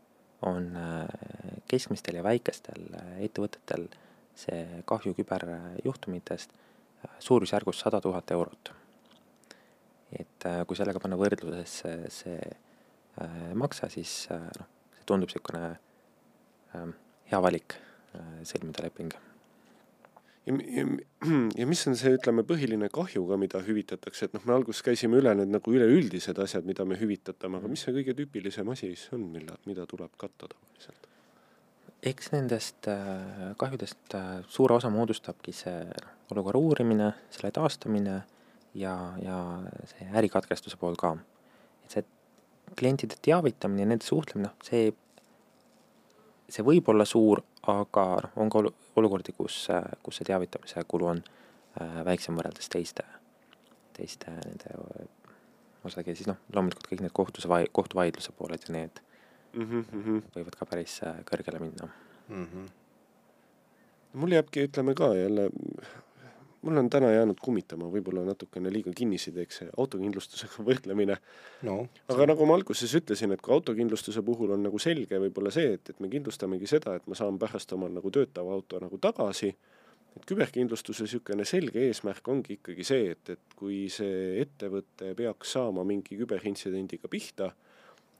on 0.47 0.71
äh, 0.77 1.59
keskmistel 1.69 2.21
ja 2.21 2.25
väikestel 2.27 2.91
äh, 3.01 3.13
ettevõtetel 3.27 3.89
see 4.37 4.83
kahju 4.87 5.15
küberjuhtumitest 5.17 6.53
suurusjärgus 7.25 7.81
sada 7.81 8.03
tuhat 8.05 8.31
eurot. 8.35 8.73
et 10.13 10.45
kui 10.69 10.77
sellega 10.77 11.01
panna 11.01 11.17
võrdlusesse 11.19 11.93
see 12.13 12.51
makse, 13.57 13.89
siis 13.91 14.13
noh, 14.31 14.69
see 14.93 15.07
tundub 15.09 15.31
niisugune 15.33 15.71
hea 17.31 17.41
valik 17.43 17.79
äh, 17.79 18.43
sõlmida 18.49 18.85
leping. 18.87 19.15
ja, 20.47 20.55
ja, 20.55 20.87
ja 21.61 21.67
mis 21.67 21.83
on 21.91 21.99
see, 21.99 22.15
ütleme, 22.19 22.45
põhiline 22.47 22.91
kahju 22.93 23.25
ka, 23.31 23.41
mida 23.41 23.63
hüvitatakse, 23.67 24.29
et 24.29 24.37
noh, 24.37 24.45
me 24.47 24.57
alguses 24.59 24.85
käisime 24.87 25.19
üle 25.21 25.35
need 25.39 25.53
nagu 25.55 25.75
üleüldised 25.75 26.39
asjad, 26.43 26.69
mida 26.69 26.87
me 26.87 26.99
hüvitatame, 27.01 27.61
aga 27.61 27.73
mis 27.73 27.83
see 27.87 27.97
kõige 27.97 28.15
tüüpilisem 28.21 28.71
asi 28.73 28.93
siis 28.93 29.09
on, 29.17 29.29
mille, 29.35 29.59
mida 29.67 29.89
tuleb 29.91 30.15
katta 30.21 30.53
tavaliselt? 30.55 31.11
eks 32.07 32.31
nendest 32.35 32.87
äh, 32.93 33.55
kahjudest 33.59 34.15
äh, 34.15 34.27
suure 34.53 34.77
osa 34.77 34.91
moodustabki 34.93 35.55
see 35.57 35.79
olukorra 36.31 36.61
uurimine, 36.61 37.13
selle 37.35 37.51
taastamine 37.55 38.21
ja, 38.79 38.93
ja 39.23 39.39
see 39.91 40.07
ärikatkestuse 40.21 40.79
pool 40.81 40.99
ka. 41.01 41.17
et 41.87 41.97
see 41.97 42.05
klientide 42.79 43.19
teavitamine 43.23 43.85
ja 43.85 43.91
nende 43.93 44.07
suhtlemine, 44.07 44.51
noh, 44.51 44.67
see 44.67 44.93
see 46.49 46.65
võib 46.67 46.89
olla 46.93 47.05
suur, 47.09 47.43
aga 47.71 48.07
noh, 48.23 48.33
on 48.43 48.51
ka 48.53 48.63
olu- 48.63 48.75
olukordi, 48.97 49.35
kus, 49.37 49.67
kus 50.03 50.21
see 50.21 50.29
teavitamise 50.29 50.85
kulu 50.89 51.11
on 51.13 51.23
äh, 51.81 52.01
väiksem 52.07 52.39
võrreldes 52.39 52.71
teiste, 52.73 53.05
teiste 53.97 54.31
nende 54.31 54.75
osadega 55.87 56.13
ja 56.13 56.19
siis 56.19 56.31
noh, 56.31 56.41
loomulikult 56.55 56.89
kõik 56.91 57.05
need 57.05 57.15
kohtuse 57.17 57.51
vai-, 57.51 57.69
kohtuvaidluse 57.73 58.35
pooled 58.39 58.67
ja 58.67 58.75
need 58.75 59.03
mm. 59.53 59.85
-hmm. 59.93 60.23
võivad 60.37 60.59
ka 60.59 60.67
päris 60.67 61.01
äh, 61.07 61.23
kõrgele 61.31 61.61
minna. 61.63 61.89
mm. 62.29 62.47
-hmm. 62.53 62.67
mul 64.13 64.33
jääbki, 64.39 64.69
ütleme 64.71 64.95
ka 64.95 65.15
jälle, 65.15 65.51
mul 66.67 66.81
on 66.83 66.91
täna 66.91 67.13
jäänud 67.15 67.39
kummitama 67.43 67.89
võib-olla 67.93 68.25
natukene 68.27 68.71
liiga 68.75 68.91
kinnisideks 68.97 69.61
see 69.63 69.69
autokindlustusega 69.79 70.65
võrdlemine. 70.69 71.17
no 71.69 71.79
aga 72.13 72.29
nagu 72.33 72.49
ma 72.49 72.59
alguses 72.59 72.95
ütlesin, 72.99 73.35
et 73.35 73.43
kui 73.45 73.55
autokindlustuse 73.55 74.23
puhul 74.27 74.55
on 74.57 74.67
nagu 74.67 74.81
selge 74.83 75.21
võib-olla 75.23 75.53
see, 75.55 75.77
et, 75.79 75.95
et 75.95 76.03
me 76.03 76.11
kindlustamegi 76.13 76.71
seda, 76.71 76.97
et 76.99 77.07
ma 77.07 77.19
saan 77.19 77.39
pärast 77.39 77.73
omal 77.77 77.95
nagu 77.95 78.11
töötava 78.11 78.55
auto 78.57 78.81
nagu 78.83 78.99
tagasi, 79.03 79.53
et 80.17 80.27
küberkindlustuse 80.27 81.07
niisugune 81.07 81.47
selge 81.49 81.85
eesmärk 81.87 82.29
ongi 82.33 82.59
ikkagi 82.59 82.87
see, 82.89 83.13
et, 83.15 83.37
et 83.37 83.57
kui 83.59 83.87
see 83.93 84.41
ettevõte 84.43 85.13
peaks 85.19 85.57
saama 85.59 85.85
mingi 85.87 86.19
küberintsidendiga 86.19 87.11
pihta, 87.13 87.53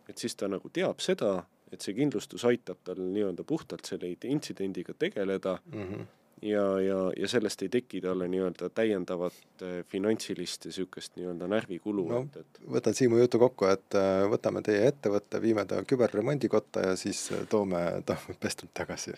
et 0.07 0.19
siis 0.23 0.37
ta 0.39 0.49
nagu 0.51 0.71
teab 0.71 1.01
seda, 1.03 1.41
et 1.73 1.83
see 1.83 1.97
kindlustus 1.97 2.45
aitab 2.47 2.79
tal 2.87 3.01
nii-öelda 3.01 3.43
puhtalt 3.49 3.89
selle 3.89 4.13
intsidendiga 4.13 4.95
tegeleda 4.95 5.59
mm. 5.65 5.83
-hmm. 5.83 6.07
Ja, 6.47 6.65
ja, 6.81 6.99
ja 7.17 7.29
sellest 7.29 7.63
ei 7.63 7.71
teki 7.73 8.01
talle 8.05 8.29
nii-öelda 8.31 8.69
täiendavat 8.75 9.63
äh, 9.63 9.79
finantsilist 9.89 10.65
ja 10.65 10.71
niisugust 10.71 11.17
nii-öelda 11.19 11.49
närvikulu 11.51 12.07
No, 12.09 12.23
et, 12.27 12.41
et 12.43 12.61
võtan 12.77 12.97
Siimu 12.97 13.19
jutu 13.21 13.41
kokku, 13.43 13.69
et 13.71 13.99
äh, 13.99 14.25
võtame 14.31 14.63
teie 14.67 14.87
ettevõtte, 14.91 15.41
viime 15.43 15.67
ta 15.69 15.83
küberremondikotta 15.89 16.89
ja 16.91 16.97
siis 17.01 17.27
äh, 17.35 17.45
toome, 17.51 17.83
toome 18.07 18.39
pestud 18.45 18.71
tagasi. 18.75 19.15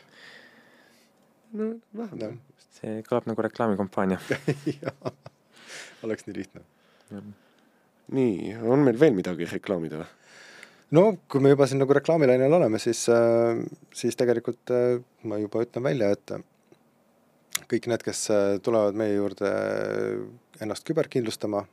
no 1.53 1.73
vähemalt 1.97 2.23
Jah. 2.23 2.37
see 2.81 3.01
kõlab 3.09 3.31
nagu 3.31 3.49
reklaamikampaania. 3.49 4.21
Oleks 6.07 6.29
nii 6.29 6.37
lihtne. 6.37 6.63
nii, 8.15 8.55
on 8.63 8.85
meil 8.87 9.01
veel 9.01 9.17
midagi 9.17 9.49
reklaamida 9.51 10.03
või? 10.03 10.13
no 10.97 11.09
kui 11.29 11.43
me 11.45 11.51
juba 11.53 11.67
siin 11.69 11.83
nagu 11.83 11.93
reklaamilainel 11.93 12.55
oleme, 12.61 12.79
siis, 12.81 13.03
siis 13.93 14.17
tegelikult 14.17 14.73
ma 15.29 15.37
juba 15.43 15.65
ütlen 15.67 15.85
välja, 15.85 16.15
et 16.17 16.39
kõik 17.69 17.89
need, 17.91 18.05
kes 18.07 18.23
tulevad 18.65 18.97
meie 18.99 19.17
juurde 19.19 19.51
ennast 20.65 20.87
küberkindlustama, 20.89 21.65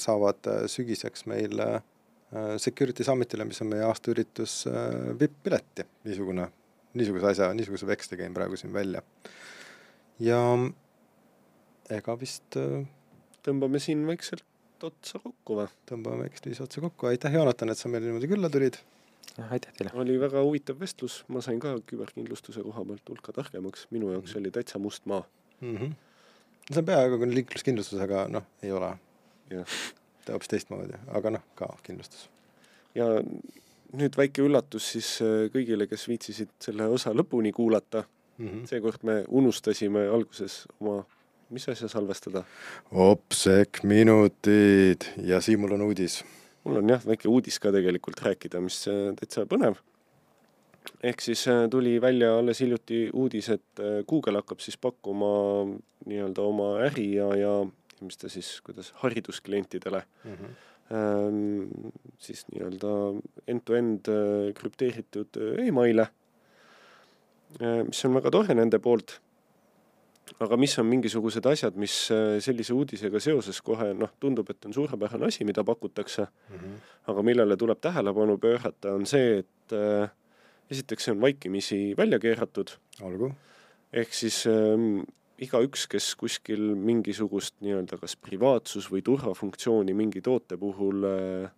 saavad 0.00 0.48
sügiseks 0.70 1.26
meil 1.30 1.60
Security 2.58 3.04
Summitile, 3.06 3.46
mis 3.46 3.62
on 3.62 3.70
meie 3.70 3.84
aastaüritus, 3.86 4.64
vipp-pileti, 5.20 5.86
niisugune, 6.08 6.48
niisuguse 6.98 7.30
asja, 7.30 7.52
niisuguse 7.54 7.86
veksli 7.86 8.18
käin 8.18 8.34
praegu 8.34 8.58
siin 8.58 8.74
välja. 8.74 9.02
ja 10.18 10.40
ega 11.92 12.18
vist 12.18 12.58
tõmbame 13.46 13.78
siin 13.82 14.02
vaikselt 14.08 14.44
otsa 14.84 15.20
kokku 15.22 15.60
või? 15.60 15.70
tõmbame 15.88 16.26
vekslis 16.26 16.60
otsa 16.64 16.82
kokku, 16.84 17.08
aitäh, 17.10 17.34
Joonatan, 17.38 17.70
et 17.72 17.78
sa 17.78 17.88
meile 17.92 18.08
niimoodi 18.08 18.30
külla 18.30 18.50
tulid. 18.52 18.78
Aitäh 19.50 19.72
teile! 19.78 19.90
oli 19.94 20.20
väga 20.20 20.42
huvitav 20.42 20.80
vestlus, 20.80 21.24
ma 21.28 21.42
sain 21.44 21.60
ka 21.60 21.76
küberkindlustuse 21.86 22.64
koha 22.66 22.84
pealt 22.84 23.12
hulka 23.12 23.32
targemaks, 23.36 23.86
minu 23.90 24.12
jaoks 24.14 24.36
oli 24.40 24.50
täitsa 24.50 24.78
must 24.78 25.06
maa. 25.06 25.24
mm. 25.60 25.76
-hmm. 25.76 25.92
see 26.72 26.80
on 26.82 26.88
peaaegu 26.92 27.18
kui 27.18 27.34
liikluskindlustus, 27.34 28.00
aga 28.00 28.26
noh, 28.28 28.46
ei 28.62 28.72
ole. 28.72 28.94
jah. 29.50 29.78
ta 30.24 30.32
hoopis 30.32 30.48
teistmoodi, 30.48 30.98
aga 31.08 31.30
noh, 31.38 31.46
ka 31.54 31.70
kindlustus. 31.82 32.28
ja 32.94 33.06
nüüd 33.96 34.16
väike 34.18 34.42
üllatus 34.42 34.92
siis 34.92 35.10
äh, 35.22 35.46
kõigile, 35.54 35.86
kes 35.90 36.08
viitsisid 36.08 36.52
selle 36.60 36.88
osa 36.92 37.12
lõpuni 37.14 37.52
kuulata 37.52 38.04
mm 38.38 38.48
-hmm. 38.48 38.66
seekord 38.66 39.02
me 39.02 39.24
unustasime 39.28 40.08
alguses 40.08 40.66
oma, 40.80 41.04
mis 41.50 41.68
asja 41.68 41.88
salvestada? 41.88 42.44
Opsek 42.90 43.82
minutid 43.82 45.06
ja 45.22 45.40
Siimul 45.40 45.72
on 45.72 45.82
uudis. 45.82 46.24
Mul 46.66 46.80
on 46.82 46.90
jah, 46.90 47.04
väike 47.06 47.30
uudis 47.30 47.60
ka 47.62 47.70
tegelikult 47.74 48.20
rääkida, 48.26 48.60
mis 48.64 48.80
äh, 48.90 49.12
täitsa 49.18 49.46
põnev. 49.48 49.78
ehk 51.02 51.22
siis 51.22 51.46
äh, 51.50 51.64
tuli 51.70 51.96
välja 52.02 52.36
alles 52.38 52.60
hiljuti 52.62 53.06
uudis, 53.14 53.50
et 53.54 53.82
äh, 53.82 54.02
Google 54.08 54.42
hakkab 54.42 54.62
siis 54.64 54.78
pakkuma 54.78 55.30
nii-öelda 56.06 56.42
oma 56.46 56.70
äri 56.86 57.08
ja, 57.16 57.30
ja 57.38 57.52
mis 58.00 58.18
ta 58.20 58.30
siis, 58.32 58.60
kuidas, 58.66 58.92
haridusklientidele 59.02 60.02
Mm 60.24 60.32
-hmm. 60.32 60.54
ähm, 60.96 61.92
siis 62.18 62.44
nii-öelda 62.52 62.92
end-to-end 63.46 64.10
krüpteeritud 64.54 65.38
emaile 65.66 66.08
mis 67.86 68.04
on 68.04 68.14
väga 68.14 68.30
tore 68.30 68.54
nende 68.54 68.78
poolt. 68.78 69.20
Aga 70.42 70.58
mis 70.58 70.74
on 70.80 70.88
mingisugused 70.90 71.46
asjad, 71.46 71.76
mis 71.80 71.94
äh, 72.14 72.36
sellise 72.44 72.74
uudisega 72.74 73.20
seoses 73.22 73.60
kohe 73.64 73.92
noh, 73.94 74.12
tundub, 74.20 74.50
et 74.50 74.68
on 74.68 74.74
suurepärane 74.74 75.28
asi, 75.30 75.44
mida 75.44 75.64
pakutakse, 75.64 76.26
Mm 76.50 76.56
-hmm. 76.58 76.78
aga 77.06 77.22
millele 77.22 77.56
tuleb 77.56 77.80
tähelepanu 77.80 78.38
pöörata, 78.38 78.94
on 78.94 79.06
see, 79.06 79.38
et 79.38 79.72
äh, 79.72 80.08
esiteks 80.70 81.04
see 81.04 81.12
on 81.12 81.20
vaikimisi 81.20 81.94
välja 81.96 82.18
keeratud, 82.18 82.70
olgu. 83.02 83.32
ehk 83.92 84.14
siis 84.14 84.46
ähm, 84.46 85.04
igaüks, 85.38 85.86
kes 85.86 86.14
kuskil 86.16 86.74
mingisugust 86.74 87.54
nii-öelda 87.60 87.98
kas 88.00 88.16
privaatsus- 88.16 88.90
või 88.90 89.02
turvafunktsiooni 89.02 89.94
mingi 89.94 90.20
toote 90.20 90.56
puhul 90.56 91.04
äh, 91.04 91.50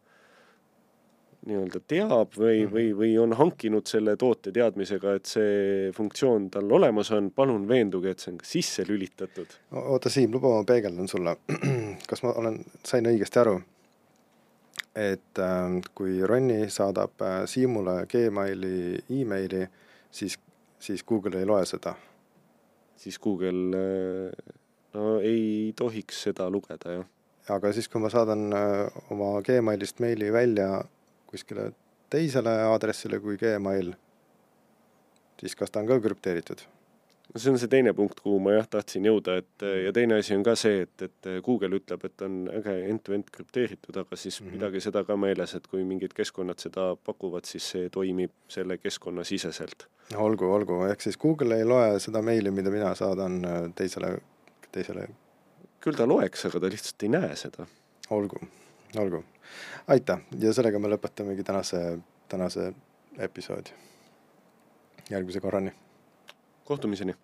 nii-öelda 1.46 1.80
teab 1.86 2.34
või 2.36 2.64
mm., 2.64 2.72
või, 2.72 2.88
või 2.98 3.12
on 3.22 3.32
hankinud 3.38 3.86
selle 3.86 4.16
toote 4.18 4.52
teadmisega, 4.54 5.14
et 5.18 5.30
see 5.30 5.90
funktsioon 5.96 6.48
tal 6.54 6.70
olemas 6.78 7.12
on, 7.14 7.30
palun 7.34 7.68
veenduge, 7.68 8.12
et 8.12 8.22
see 8.22 8.32
on 8.32 8.40
ka 8.40 8.48
sisse 8.48 8.84
lülitatud. 8.88 9.54
oota, 9.78 10.10
Siim, 10.10 10.34
luba, 10.34 10.56
ma 10.56 10.66
peegeldan 10.68 11.08
sulle. 11.08 11.36
kas 12.10 12.24
ma 12.26 12.34
olen, 12.42 12.62
sain 12.86 13.06
õigesti 13.10 13.42
aru? 13.44 13.58
et 14.98 15.38
äh, 15.38 15.78
kui 15.94 16.18
Ronni 16.26 16.66
saadab 16.74 17.22
äh, 17.22 17.40
Siimule 17.46 18.00
Gmaili 18.10 18.98
emaili, 19.20 19.66
siis, 20.10 20.38
siis 20.82 21.04
Google 21.06 21.38
ei 21.38 21.46
loe 21.46 21.64
seda. 21.66 21.94
siis 22.96 23.18
Google 23.22 23.78
äh, 23.78 24.54
no 24.94 25.18
ei 25.22 25.72
tohiks 25.76 26.22
seda 26.26 26.48
lugeda, 26.50 26.98
jah. 26.98 27.08
aga 27.54 27.72
siis, 27.72 27.88
kui 27.88 28.02
ma 28.02 28.10
saadan 28.10 28.48
äh, 28.52 29.02
oma 29.14 29.36
Gmailist 29.46 30.00
meili 30.02 30.32
välja 30.32 30.82
kuskile 31.28 31.70
teisele 32.10 32.54
aadressile 32.70 33.20
kui 33.20 33.36
Gmail, 33.40 33.92
siis 35.40 35.56
kas 35.56 35.70
ta 35.70 35.84
on 35.84 35.90
ka 35.90 36.00
krüpteeritud? 36.00 36.64
no 37.34 37.40
see 37.40 37.52
on 37.52 37.58
see 37.60 37.68
teine 37.68 37.92
punkt, 37.96 38.20
kuhu 38.24 38.38
ma 38.40 38.54
jah 38.54 38.68
tahtsin 38.72 39.04
jõuda, 39.04 39.36
et 39.42 39.64
ja 39.84 39.92
teine 39.92 40.16
asi 40.22 40.32
on 40.36 40.44
ka 40.46 40.54
see, 40.58 40.86
et, 40.86 41.04
et 41.04 41.28
Google 41.44 41.76
ütleb, 41.76 42.04
et 42.08 42.24
on 42.24 42.38
äge 42.60 42.74
end-to-end 42.88 43.28
krüpteeritud, 43.34 43.96
aga 44.00 44.16
siis 44.16 44.40
mm. 44.40 44.46
-hmm. 44.46 44.56
pidage 44.56 44.80
seda 44.84 45.04
ka 45.04 45.16
meeles, 45.16 45.54
et 45.54 45.66
kui 45.66 45.84
mingid 45.84 46.16
keskkonnad 46.16 46.64
seda 46.64 46.90
pakuvad, 46.96 47.44
siis 47.44 47.70
see 47.74 47.90
toimib 47.92 48.32
selle 48.48 48.78
keskkonna 48.78 49.24
siseselt. 49.24 49.88
olgu, 50.16 50.52
olgu, 50.52 50.84
ehk 50.88 51.04
siis 51.04 51.18
Google 51.18 51.58
ei 51.58 51.64
loe 51.64 52.00
seda 52.00 52.22
meili, 52.22 52.50
mida 52.50 52.70
mina 52.70 52.94
saadan 52.94 53.44
äh, 53.44 53.60
teisele, 53.74 54.18
teisele, 54.72 55.08
küll 55.84 55.96
ta 55.96 56.08
loeks, 56.08 56.46
aga 56.48 56.60
ta 56.60 56.72
lihtsalt 56.72 57.02
ei 57.02 57.08
näe 57.08 57.36
seda. 57.36 57.66
olgu, 58.10 58.40
olgu. 58.96 59.24
aitäh 59.86 60.20
ja 60.38 60.52
sellega 60.52 60.78
me 60.78 60.88
lõpetamegi 60.88 61.44
tänase, 61.44 61.98
tänase 62.28 62.72
episoodi. 63.18 63.70
järgmise 65.10 65.40
korrani. 65.40 65.72
kohtumiseni! 66.64 67.16